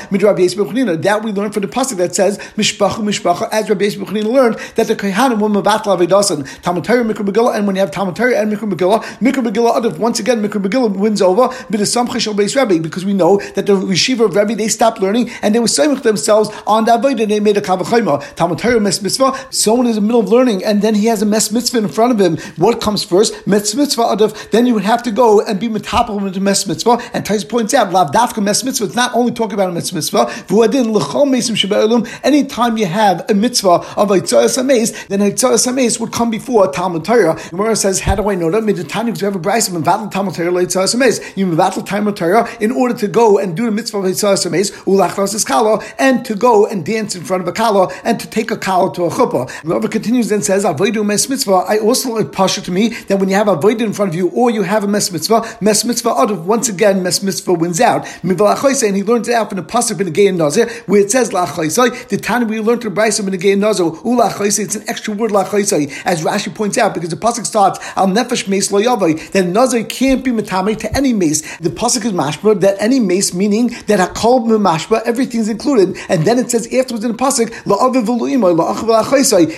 That 1.02 1.22
we 1.22 1.32
learned 1.32 1.54
from 1.54 1.62
the 1.62 1.68
pasuk 1.68 1.96
that 1.96 2.14
says 2.14 2.38
mishpachu 2.56 2.97
mishpacha. 3.02 3.48
As 3.52 3.68
Rabbi 3.68 3.86
Yisbechnina 3.86 4.24
learned 4.24 4.58
that 4.76 4.86
the 4.88 4.96
kohanim 4.96 5.40
will 5.40 5.48
mevatel 5.48 5.96
avodasan. 5.96 6.62
Talmud 6.62 6.84
Torah 6.84 7.04
mikra 7.04 7.26
megillah, 7.26 7.56
and 7.56 7.66
when 7.66 7.76
you 7.76 7.80
have 7.80 7.90
Talmud 7.90 8.18
and 8.18 8.52
mikra 8.52 8.70
megillah, 8.70 9.02
mikra 9.20 9.44
megillah. 9.46 9.98
Once 9.98 10.20
again, 10.20 10.42
mikra 10.42 10.62
megillah 10.62 10.96
wins 10.96 11.22
over 11.22 11.48
with 11.70 11.80
a 11.80 11.86
Some 11.86 12.08
Khishabas 12.08 12.56
Rabbi 12.56 12.78
because 12.78 13.04
we 13.04 13.14
know 13.14 13.38
that 13.54 13.66
the 13.66 13.74
Yeshiva 13.74 14.26
of 14.26 14.36
Rebbe, 14.36 14.54
they 14.54 14.68
stopped 14.68 15.00
learning 15.00 15.30
and 15.42 15.54
they 15.54 15.60
were 15.60 15.68
saying 15.68 15.94
themselves 15.96 16.50
on 16.66 16.84
that 16.84 17.00
Avodah 17.00 17.22
and 17.22 17.30
they 17.30 17.40
made 17.40 17.56
a 17.56 17.60
Kavachayma. 17.60 18.34
Talmud 18.34 18.58
Torah 18.58 18.80
mes 18.80 19.00
mitzvah, 19.02 19.32
someone 19.50 19.86
is 19.86 19.96
in 19.96 20.02
the 20.02 20.06
middle 20.06 20.20
of 20.20 20.28
learning 20.28 20.64
and 20.64 20.82
then 20.82 20.94
he 20.94 21.06
has 21.06 21.22
a 21.22 21.26
mes 21.26 21.50
mitzvah 21.52 21.78
in 21.78 21.88
front 21.88 22.12
of 22.12 22.20
him. 22.20 22.36
What 22.56 22.80
comes 22.80 23.04
first? 23.04 23.46
Mes 23.46 23.74
mitzvah 23.74 24.02
adov, 24.02 24.50
then 24.50 24.66
you 24.66 24.74
would 24.74 24.84
have 24.84 25.02
to 25.04 25.10
go 25.10 25.40
and 25.40 25.58
be 25.58 25.68
metapel 25.68 26.26
into 26.26 26.40
mes 26.40 26.66
mitzvah. 26.66 26.98
And 27.12 27.24
Tais 27.24 27.44
points 27.44 27.74
out, 27.74 27.92
lav 27.92 28.10
dafka 28.10 28.42
mes 28.42 28.64
mitzvah, 28.64 28.86
it's 28.86 28.94
not 28.94 29.14
only 29.14 29.32
talking 29.32 29.54
about 29.54 29.70
a 29.70 29.72
mes 29.72 29.92
mitzvah, 29.92 30.26
v'uadin 30.48 30.92
l'chol 30.92 31.26
mesim 31.26 31.56
shebe'elum, 31.56 32.08
anytime 32.22 32.76
you 32.76 32.86
have 32.88 33.24
a 33.30 33.34
mitzvah 33.34 33.84
of 33.96 34.10
a 34.10 34.18
tzoyas 34.18 34.58
ames, 34.58 35.06
then 35.06 35.20
a 35.22 35.30
tzoyas 35.30 35.66
ames 35.66 36.00
would 36.00 36.12
come 36.12 36.30
before 36.30 36.70
Talmud 36.72 37.04
Torah. 37.04 37.38
Gemara 37.50 37.76
says, 37.76 38.00
how 38.00 38.14
do 38.16 38.28
I 38.28 38.34
know 38.34 38.50
that? 38.50 38.62
Miditani, 38.62 39.06
because 39.06 39.20
you 39.20 39.26
have 39.26 39.36
a 39.36 39.38
brayse 39.38 39.68
of 39.68 39.84
Talmud 40.10 40.34
Torah, 40.34 40.50
tzoyas 40.50 40.94
ames. 40.94 41.20
You 41.36 41.46
mevatel 41.46 41.86
time 41.86 42.08
of 42.08 42.16
Torah 42.16 42.48
in 42.60 42.72
order 42.72 42.94
to 42.94 43.08
go 43.08 43.38
and 43.38 43.56
do 43.56 43.66
the 43.66 43.70
mitzvah 43.70 43.98
of 43.98 44.04
Hitzah 44.04 44.38
Ulachnas 44.84 45.46
Kala, 45.46 45.84
and 45.98 46.24
to 46.24 46.34
go 46.34 46.66
and 46.66 46.84
dance 46.84 47.14
in 47.14 47.22
front 47.22 47.42
of 47.42 47.48
a 47.48 47.52
Kala, 47.52 47.88
and 48.04 48.18
to 48.18 48.28
take 48.28 48.50
a 48.50 48.56
Kala 48.56 48.92
to 48.94 49.04
a 49.04 49.10
Chuppah. 49.10 49.48
Rabbi 49.64 49.88
continues 49.88 50.32
and 50.32 50.44
says, 50.44 50.64
Avoidu 50.64 51.04
mes 51.04 51.28
mitzvah. 51.28 51.64
I 51.68 51.78
also 51.78 52.16
it 52.16 52.32
pasha 52.32 52.60
to 52.62 52.70
me 52.70 52.88
that 53.08 53.18
when 53.18 53.28
you 53.28 53.34
have 53.34 53.48
a 53.48 53.56
Avoidu 53.56 53.82
in 53.82 53.92
front 53.92 54.10
of 54.10 54.14
you, 54.14 54.28
or 54.30 54.50
you 54.50 54.62
have 54.62 54.84
a 54.84 54.88
mes 54.88 55.12
mitzvah, 55.12 55.58
mes 55.60 55.84
mitzvah 55.84 56.10
of 56.10 56.46
once 56.46 56.68
again, 56.68 57.02
mes 57.02 57.22
mitzvah 57.22 57.52
wins 57.52 57.80
out. 57.80 58.06
And 58.22 58.96
he 58.96 59.02
learns 59.02 59.28
it 59.28 59.34
out 59.34 59.50
from 59.50 59.56
the 59.56 59.64
pasuk 59.64 60.00
in 60.00 60.06
the 60.06 60.10
Gay 60.10 60.26
and 60.26 60.38
Nazir, 60.38 60.68
where 60.86 61.00
it 61.00 61.10
says 61.10 61.30
Lachaisai. 61.30 62.08
The 62.08 62.16
time 62.16 62.46
we 62.48 62.60
learned 62.60 62.77
to 62.82 62.90
Bryce 62.90 63.18
in 63.18 63.26
the 63.26 63.36
Gay 63.36 63.52
and 63.52 63.60
Nazir, 63.60 63.86
Ulachaisai, 63.86 64.64
it's 64.64 64.74
an 64.76 64.84
extra 64.88 65.14
word 65.14 65.30
Lachaisai, 65.30 65.90
as 66.04 66.22
Rashi 66.22 66.54
points 66.54 66.78
out, 66.78 66.94
because 66.94 67.10
the 67.10 67.16
pasuk 67.16 67.46
starts, 67.46 67.78
Al 67.96 68.08
Nefesh 68.08 68.48
Meis 68.48 68.72
Lo 68.72 68.80
that 68.80 69.46
Nazir 69.46 69.84
can't 69.84 70.24
be 70.24 70.30
matame 70.30 70.76
to 70.78 70.96
any 70.96 71.12
mace. 71.12 71.58
The 71.58 71.70
pasuk 71.70 72.04
is 72.04 72.12
mashma 72.12 72.60
that 72.60 72.76
any 72.80 73.00
mace, 73.00 73.34
meaning 73.34 73.68
that 73.86 73.98
hakol 74.00 74.46
mashma, 74.48 75.02
everything's 75.04 75.48
included, 75.48 75.96
and 76.08 76.24
then 76.24 76.38
it 76.38 76.50
says 76.50 76.66
afterwards 76.72 77.04
in 77.04 77.12
the 77.12 77.18
pasuk 77.18 77.48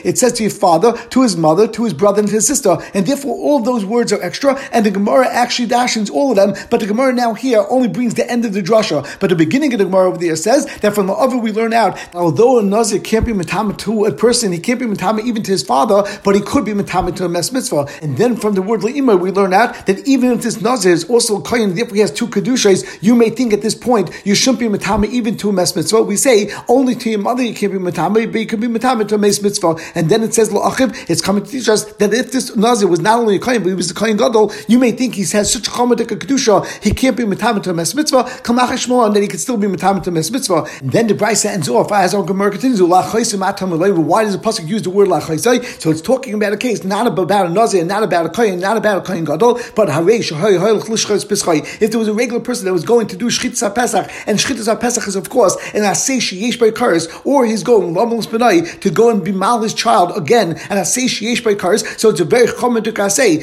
it 0.04 0.18
says 0.18 0.33
to 0.33 0.42
your 0.42 0.50
father, 0.50 0.96
to 1.09 1.22
his 1.22 1.37
mother, 1.37 1.68
to 1.68 1.85
his 1.85 1.94
brother, 1.94 2.20
and 2.20 2.28
to 2.28 2.35
his 2.35 2.46
sister, 2.46 2.78
and 2.94 3.06
therefore 3.06 3.35
all 3.35 3.61
those 3.61 3.85
words 3.85 4.12
are 4.12 4.22
extra, 4.22 4.59
and 4.72 4.85
the 4.85 4.90
Gemara 4.90 5.28
actually 5.28 5.68
dashes 5.68 6.11
all 6.11 6.30
of 6.30 6.37
them, 6.37 6.54
but 6.70 6.80
the 6.80 6.87
Gemara 6.87 7.12
now 7.12 7.35
here 7.35 7.64
only 7.68 7.88
brings 7.88 8.14
the 8.14 8.28
end 8.30 8.44
of 8.44 8.52
the 8.52 8.62
drasha. 8.62 9.06
But 9.20 9.30
the 9.30 9.37
beginning 9.37 9.72
of 9.72 9.78
the 9.78 9.85
Gemara 9.85 10.09
over 10.09 10.18
there 10.18 10.37
says 10.37 10.66
that 10.78 10.94
from 10.94 11.06
the 11.06 11.12
other 11.12 11.37
we 11.37 11.52
learn 11.52 11.72
out, 11.72 11.98
although 12.14 12.59
a 12.59 12.62
nazir 12.62 13.00
can't 13.10 13.26
be 13.26 13.32
matama 13.32 13.76
to 13.76 14.04
a 14.04 14.12
person, 14.12 14.52
he 14.52 14.60
can't 14.60 14.78
be 14.78 14.86
matama 14.86 15.20
even 15.22 15.42
to 15.42 15.50
his 15.50 15.64
father, 15.64 16.04
but 16.22 16.36
he 16.36 16.40
could 16.40 16.64
be 16.64 16.72
matama 16.72 17.10
to 17.10 17.24
a 17.24 17.28
mes 17.28 17.50
mitzvah. 17.50 17.88
And 18.02 18.16
then 18.16 18.36
from 18.36 18.54
the 18.54 18.62
word 18.62 18.82
le'ima 18.82 19.18
we 19.18 19.32
learn 19.32 19.52
out 19.52 19.84
that 19.86 20.06
even 20.06 20.30
if 20.30 20.42
this 20.42 20.60
nazir 20.60 20.92
is 20.92 21.10
also 21.10 21.38
a 21.38 21.42
kohen, 21.42 21.76
if 21.76 21.90
he 21.90 21.98
has 21.98 22.12
two 22.12 22.28
kedushas, 22.28 22.98
you 23.02 23.16
may 23.16 23.28
think 23.28 23.52
at 23.52 23.62
this 23.62 23.74
point 23.74 24.10
you 24.24 24.36
shouldn't 24.36 24.60
be 24.60 24.68
matama 24.68 25.06
even 25.06 25.36
to 25.38 25.48
a 25.48 25.52
mes 25.52 25.74
mitzvah. 25.74 26.02
We 26.02 26.16
say 26.16 26.52
only 26.68 26.94
to 26.94 27.10
your 27.10 27.18
mother 27.18 27.42
you 27.42 27.52
can't 27.52 27.72
be 27.72 27.80
matama, 27.80 28.30
but 28.30 28.38
you 28.38 28.46
can 28.46 28.60
be 28.60 28.68
matama 28.68 29.04
to 29.08 29.16
a 29.16 29.18
mes 29.18 29.42
mitzvah. 29.42 29.74
And 29.96 30.08
then 30.08 30.22
it 30.22 30.32
says 30.32 30.50
la'achiv, 30.50 31.10
it's 31.10 31.20
coming 31.20 31.42
to 31.42 31.50
teach 31.50 31.68
us 31.68 31.86
that 31.94 32.14
if 32.14 32.30
this 32.30 32.54
nazir 32.54 32.86
was 32.86 33.00
not 33.00 33.18
only 33.18 33.34
a 33.34 33.38
kohen, 33.40 33.64
but 33.64 33.70
he 33.70 33.74
was 33.74 33.90
a 33.90 33.94
kohen 33.94 34.18
gadol, 34.18 34.52
you 34.68 34.78
may 34.78 34.92
think 34.92 35.16
he 35.16 35.22
has 35.22 35.52
such 35.52 35.66
a 35.66 35.70
kedusha, 35.72 36.64
he 36.80 36.92
can't 36.92 37.16
be 37.16 37.24
matama 37.24 37.60
to 37.60 37.70
a 37.70 37.74
mes 37.74 37.92
mitzvah, 37.92 38.22
kamach 38.44 39.06
and 39.06 39.16
then 39.16 39.22
he 39.22 39.28
can 39.28 39.40
still 39.40 39.56
be 39.56 39.66
matama 39.66 40.00
to 40.00 40.10
a 40.10 40.12
mes 40.12 40.30
mitzvah. 40.30 40.64
And 40.80 40.92
then 40.92 41.08
the 41.08 41.14
brisa 41.14 41.46
ends 41.46 41.68
off 41.68 41.90
as 41.90 42.14
our 42.14 42.22
gemara 42.22 42.52
continues, 42.52 42.80
Why 43.00 44.24
does 44.24 44.36
the 44.36 44.42
pasuk 44.42 44.68
use 44.68 44.82
the 44.82 44.90
word 44.90 45.08
lachaisai? 45.08 45.80
So 45.80 45.90
it's 45.90 46.00
talking 46.00 46.34
about 46.34 46.52
a 46.52 46.56
case 46.56 46.84
not 46.84 47.06
about 47.06 47.46
a 47.46 47.48
nazir, 47.48 47.84
not 47.84 48.02
about 48.02 48.26
a 48.26 48.28
kohen, 48.28 48.60
not 48.60 48.76
about 48.76 48.98
a 48.98 49.00
kohen 49.00 49.24
gadol, 49.24 49.60
but 49.74 49.88
if 49.90 51.90
there 51.90 51.98
was 51.98 52.08
a 52.08 52.12
regular 52.12 52.40
person 52.40 52.66
that 52.66 52.72
was 52.72 52.84
going 52.84 53.06
to 53.06 53.16
do 53.16 53.26
shchitas 53.26 53.74
pesach, 53.74 54.10
and 54.26 54.38
shchitas 54.38 54.80
pesach 54.80 55.08
is 55.08 55.16
of 55.16 55.30
course 55.30 55.56
an 55.74 55.82
asay 55.82 56.58
by 56.58 56.70
kares, 56.70 57.08
or 57.24 57.46
he's 57.46 57.62
going 57.62 57.94
to 57.94 58.90
go 58.90 59.10
and 59.10 59.24
be 59.24 59.32
mal 59.32 59.62
his 59.62 59.74
child 59.74 60.16
again, 60.16 60.50
and 60.50 60.78
asay 60.78 61.04
sheyesh 61.04 61.44
by 61.44 61.54
kares. 61.54 61.84
So 61.98 62.10
it's 62.10 62.20
a 62.20 62.24
very 62.24 62.46
common 62.46 62.82
to 62.84 63.10
say 63.10 63.38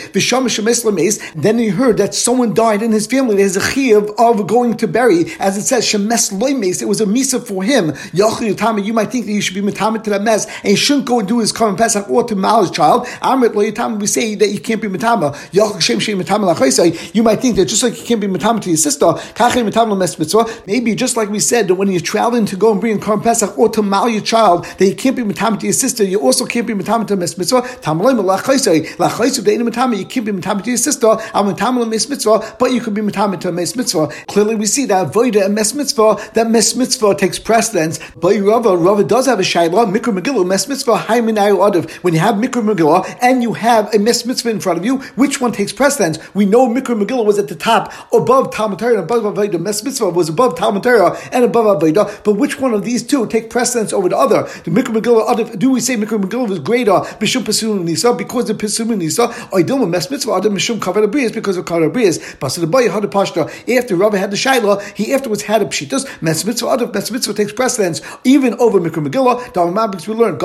Then 1.36 1.60
he 1.60 1.70
heard 1.70 1.98
that 1.98 2.14
someone 2.14 2.54
died 2.54 2.82
in 2.82 2.92
his 2.92 3.08
family. 3.08 3.38
There's 3.38 3.58
a 3.58 3.62
chiyuv 3.62 4.14
of 4.18 4.48
going 4.48 4.78
to 4.78 4.88
bury, 4.88 5.26
as 5.40 5.58
it 5.58 5.64
says 5.64 5.86
shemes 5.86 6.32
loimes. 6.32 6.82
It 6.82 6.86
was 6.86 7.02
a 7.02 7.06
misa 7.06 7.46
for 7.46 7.64
him. 7.64 7.94
You 8.14 8.94
might 8.94 9.12
think 9.12 9.26
that 9.26 9.32
you 9.32 9.42
should 9.48 9.66
be 9.66 9.72
metamet 9.72 10.04
to 10.04 10.10
that 10.12 10.22
mess, 10.22 10.46
and 10.64 10.72
you 10.72 10.78
shouldn't 10.78 11.06
go 11.06 11.20
and 11.20 11.28
do 11.28 11.40
his 11.40 11.52
common 11.52 11.76
pesach 11.76 12.10
or 12.10 12.24
to 12.24 12.36
mal 12.36 12.62
his 12.62 12.72
child. 12.72 13.06
Amrit 13.22 13.56
lo 13.56 13.98
we 13.98 14.08
say 14.08 14.36
that 14.36 14.50
you 14.50 14.60
can't 14.60 14.82
be 14.82 14.88
metama. 14.88 15.36
You 17.14 17.24
might 17.24 17.38
think 17.38 17.56
that 17.56 17.66
just 17.66 17.84
like 17.84 17.98
you 17.98 18.06
can't 18.06 18.22
be 18.22 18.28
metama 18.28 18.62
to 18.62 18.70
your 18.70 18.78
sister, 18.78 19.14
maybe 20.68 20.96
just 20.96 21.18
like 21.18 21.30
we 21.30 21.40
said 21.40 21.68
that 21.68 21.76
when 21.76 21.90
you're 21.90 22.00
traveling 22.00 22.46
to 22.46 22.56
go 22.56 22.72
and 22.72 22.82
bring 22.82 23.00
korban 23.00 23.24
pesach 23.24 23.58
or 23.58 23.70
to 23.70 23.82
mal 23.82 24.10
your 24.10 24.22
child, 24.22 24.66
that 24.66 24.86
you 24.86 24.96
can't 24.96 25.16
be 25.16 25.24
metama 25.24 25.60
to 25.60 25.66
your 25.66 25.74
sister, 25.74 26.04
you 26.04 26.20
also 26.20 26.46
can't 26.46 26.68
be 26.68 26.74
metama 26.74 27.08
to 27.08 27.16
mes 27.16 27.38
mitzvah. 27.38 27.58
You 27.58 27.64
can't 30.06 30.26
be 30.26 30.32
metama 30.32 30.64
to 30.64 30.70
your 30.70 30.78
sister, 30.78 31.18
but 32.60 32.72
you 32.72 32.82
could 32.82 32.94
be 32.94 33.02
metama 33.02 33.40
to 33.40 33.52
mes 33.52 33.76
mitzvah. 33.76 34.08
Clearly, 34.28 34.56
we 34.56 34.66
see 34.66 34.86
that 34.86 35.08
avoida 35.08 35.46
a 35.46 35.50
mes 35.50 35.74
mitzvah, 35.74 36.18
that 36.34 36.50
mes 36.50 36.76
mitzvah 36.76 37.16
takes 37.16 37.40
precedence. 37.40 38.00
But 38.16 38.38
Rava, 38.38 38.78
Rava 38.78 39.04
does 39.04 39.26
have 39.26 39.37
a 39.40 39.44
shayla, 39.44 39.92
mikra 39.92 40.20
megillah, 40.20 40.46
mes 40.46 40.68
mitzvah, 40.68 40.98
When 42.02 42.14
you 42.14 42.20
have 42.20 42.36
mikra 42.36 42.62
megillah 42.62 43.18
and 43.22 43.44
you 43.44 43.54
have 43.54 43.94
a 43.94 44.00
mes 44.00 44.26
mitzvah 44.26 44.50
in 44.50 44.60
front 44.60 44.80
of 44.80 44.86
you, 44.86 45.00
which 45.16 45.42
one 45.42 45.52
takes 45.52 45.74
precedence? 45.74 46.20
We 46.34 46.46
know 46.46 46.68
mikra 46.68 47.02
megillah 47.02 47.26
was 47.26 47.38
at 47.38 47.48
the 47.48 47.56
top, 47.56 47.94
above 48.14 48.54
Talmud 48.54 48.80
Torah 48.80 48.96
and 48.96 49.04
above 49.04 49.24
avoida. 49.24 49.60
Mes 49.60 49.84
mitzvah 49.84 50.10
was 50.10 50.30
above 50.30 50.58
Talmud 50.58 50.84
Torah 50.84 51.18
and 51.32 51.44
above 51.44 51.82
avoida. 51.82 52.24
But 52.24 52.34
which 52.34 52.60
one 52.60 52.74
of 52.74 52.84
these 52.84 53.06
two 53.06 53.28
take 53.28 53.50
precedence 53.50 53.94
over 53.94 54.10
the 54.10 54.18
other? 54.18 54.44
The 54.64 54.72
mikra 54.72 54.96
megillah, 54.96 55.60
do 55.60 55.72
we 55.72 55.80
say 55.80 55.96
mikra 55.96 56.22
megillah 56.22 56.50
was 56.50 56.60
greater 56.60 56.92
b'shum 56.92 57.44
pesum 57.44 57.84
nisa 57.84 58.14
because 58.14 58.48
the 58.48 58.54
pesum 58.54 58.96
nisa? 58.98 59.24
Or 59.52 59.60
dilma 59.62 59.90
mes 59.90 60.10
mitzvah 60.10 60.36
adam 60.36 60.56
mishum 60.56 60.80
kavod 60.80 61.06
abriyas 61.06 61.34
because 61.34 61.58
of 61.58 61.66
kavod 61.66 61.92
abriyas. 61.92 62.40
But 62.40 62.56
had 62.92 63.04
a 63.04 63.08
pashta 63.08 63.78
after 63.78 63.96
Rava 63.96 64.18
had 64.18 64.32
the 64.32 64.38
shayla, 64.38 64.82
he 64.96 65.14
afterwards 65.14 65.44
had 65.44 65.62
a 65.62 65.66
pshitas. 65.66 66.22
Mes 66.22 66.46
mitzvah 66.46 66.70
adam 66.70 66.92
mes 66.92 67.12
mitzvah 67.12 67.34
takes 67.34 67.52
precedence 67.52 68.02
even 68.24 68.54
over 68.56 68.80
mikra 68.80 69.06
megillah. 69.06 69.17
We 69.18 70.14
learn 70.14 70.38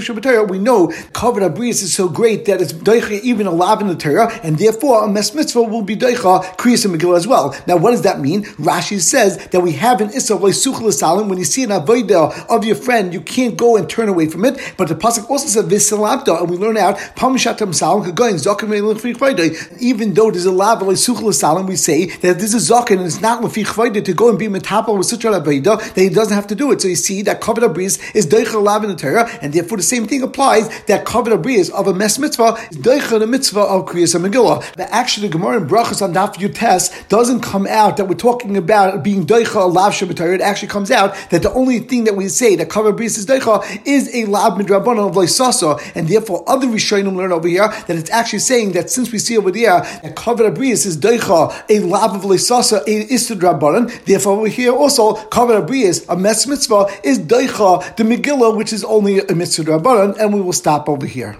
shabbatayah. 0.00 0.48
We 0.48 0.58
know 0.58 0.88
kavod 1.12 1.48
abriyas 1.48 1.82
is 1.82 1.94
so 1.94 2.08
great 2.08 2.44
that 2.46 2.60
it's 2.60 2.72
deicha 2.72 3.20
even 3.20 3.46
a 3.46 3.80
in 3.80 3.88
the 3.88 3.94
Torah, 3.96 4.32
and 4.42 4.58
therefore 4.58 5.04
a 5.04 5.08
mes 5.08 5.34
mitzvah 5.34 5.62
will 5.62 5.82
be 5.82 5.96
deicha 5.96 6.42
kriyas 6.56 6.84
and 6.84 6.94
megillah 6.94 7.16
as 7.16 7.26
well. 7.26 7.54
Now, 7.66 7.76
what 7.76 7.92
does 7.92 8.02
that 8.02 8.20
mean? 8.20 8.44
Rashi 8.44 9.00
says 9.00 9.36
that 9.48 9.60
we 9.60 9.72
have 9.72 10.00
an 10.00 10.10
issa 10.10 10.36
loy 10.36 10.50
salim 10.50 11.28
when 11.28 11.38
you 11.38 11.44
see 11.44 11.62
an 11.62 11.70
avodah 11.70 12.46
of 12.48 12.64
your 12.64 12.76
friend, 12.76 13.12
you 13.12 13.20
can't 13.20 13.56
go 13.56 13.76
and 13.76 13.88
turn 13.88 14.08
away 14.08 14.28
from 14.28 14.44
it. 14.44 14.74
But 14.76 14.88
the 14.88 14.94
pasuk 14.94 15.28
also 15.30 15.46
says 15.46 15.64
visalabda, 15.64 16.40
and 16.40 16.50
we 16.50 16.56
learn 16.56 16.76
out 16.76 16.96
pamishatam 17.16 17.74
salam 17.74 18.04
kagoyin 18.04 18.34
zakim 18.34 19.80
Even 19.80 20.14
though 20.14 20.30
there's 20.30 20.44
a 20.46 20.52
lav 20.52 20.80
salim, 20.98 21.66
we 21.66 21.76
say 21.76 22.06
that 22.06 22.38
this 22.38 22.54
is 22.54 22.70
zakin 22.70 22.98
and 22.98 23.06
it's 23.06 23.20
not 23.20 23.42
lefich 23.42 24.04
to 24.04 24.12
go 24.12 24.28
and 24.28 24.38
be 24.38 24.46
metapel 24.46 24.96
with 24.96 25.06
such 25.06 25.24
a 25.24 25.28
avodah 25.28 25.94
that 25.94 26.00
he 26.00 26.08
doesn't 26.08 26.34
have 26.34 26.46
to 26.46 26.54
do 26.54 26.72
it. 26.72 26.80
So 26.80 26.88
you 26.88 26.96
see 26.96 27.19
that 27.22 27.40
kavod 27.40 27.68
abriz 27.68 27.98
is 28.14 28.26
deicha 28.26 28.62
lav 28.62 28.84
in 28.84 28.90
the 28.90 28.96
Torah, 28.96 29.28
and 29.42 29.52
therefore 29.52 29.76
the 29.76 29.82
same 29.82 30.06
thing 30.06 30.22
applies 30.22 30.68
that 30.84 31.04
kavod 31.04 31.42
abriz 31.42 31.70
of 31.70 31.86
a 31.86 31.94
mes 31.94 32.18
mitzvah 32.18 32.56
is 32.70 32.78
deicha 32.78 33.18
the 33.18 33.26
mitzvah 33.26 33.60
of 33.60 33.86
kriyas 33.86 34.18
megillah. 34.20 34.64
But 34.76 34.88
actually, 34.90 35.28
the 35.28 35.32
Gemara 35.32 35.58
in 35.58 35.68
Brachas 35.68 36.02
on 36.02 36.14
Daf 36.14 36.34
Yutes 36.36 37.08
doesn't 37.08 37.40
come 37.40 37.66
out 37.66 37.96
that 37.96 38.06
we're 38.06 38.14
talking 38.14 38.56
about 38.56 39.02
being 39.02 39.26
deicha 39.26 39.56
a 39.56 39.66
lav 39.66 39.92
shabbatar. 39.92 40.34
It 40.34 40.40
actually 40.40 40.68
comes 40.68 40.90
out 40.90 41.14
that 41.30 41.42
the 41.42 41.52
only 41.52 41.80
thing 41.80 42.04
that 42.04 42.16
we 42.16 42.28
say 42.28 42.56
that 42.56 42.68
kavod 42.68 42.96
abriz 42.96 43.18
is 43.18 43.26
deicha 43.26 43.86
is 43.86 44.14
a 44.14 44.24
lav 44.26 44.58
midrabanon 44.58 45.08
of 45.08 45.14
loisasa, 45.14 45.80
and 45.94 46.08
therefore 46.08 46.44
other 46.46 46.66
rishonim 46.66 47.16
learn 47.16 47.32
over 47.32 47.48
here 47.48 47.68
that 47.86 47.96
it's 47.96 48.10
actually 48.10 48.38
saying 48.38 48.72
that 48.72 48.90
since 48.90 49.12
we 49.12 49.18
see 49.18 49.36
over 49.36 49.50
there 49.50 49.80
that 50.02 50.14
kavod 50.16 50.54
abriz 50.54 50.86
is 50.86 50.96
deicha 50.96 51.64
a 51.68 51.80
lav 51.80 52.14
of 52.14 52.22
loisasa 52.22 52.82
a 52.86 53.06
istudrabanon, 53.08 54.04
therefore 54.04 54.38
over 54.38 54.48
here 54.48 54.72
also 54.72 55.14
kavod 55.14 55.66
abriz 55.66 56.04
a 56.08 56.16
mes 56.16 56.46
mitzvah 56.46 56.86
is 57.10 57.18
deicha 57.18 57.96
the 57.96 58.04
Megillah, 58.04 58.56
which 58.56 58.72
is 58.72 58.84
only 58.84 59.18
a 59.18 59.34
mitzvah 59.34 59.64
rabbanon, 59.64 60.16
and 60.18 60.32
we 60.32 60.40
will 60.40 60.52
stop 60.52 60.88
over 60.88 61.06
here. 61.06 61.36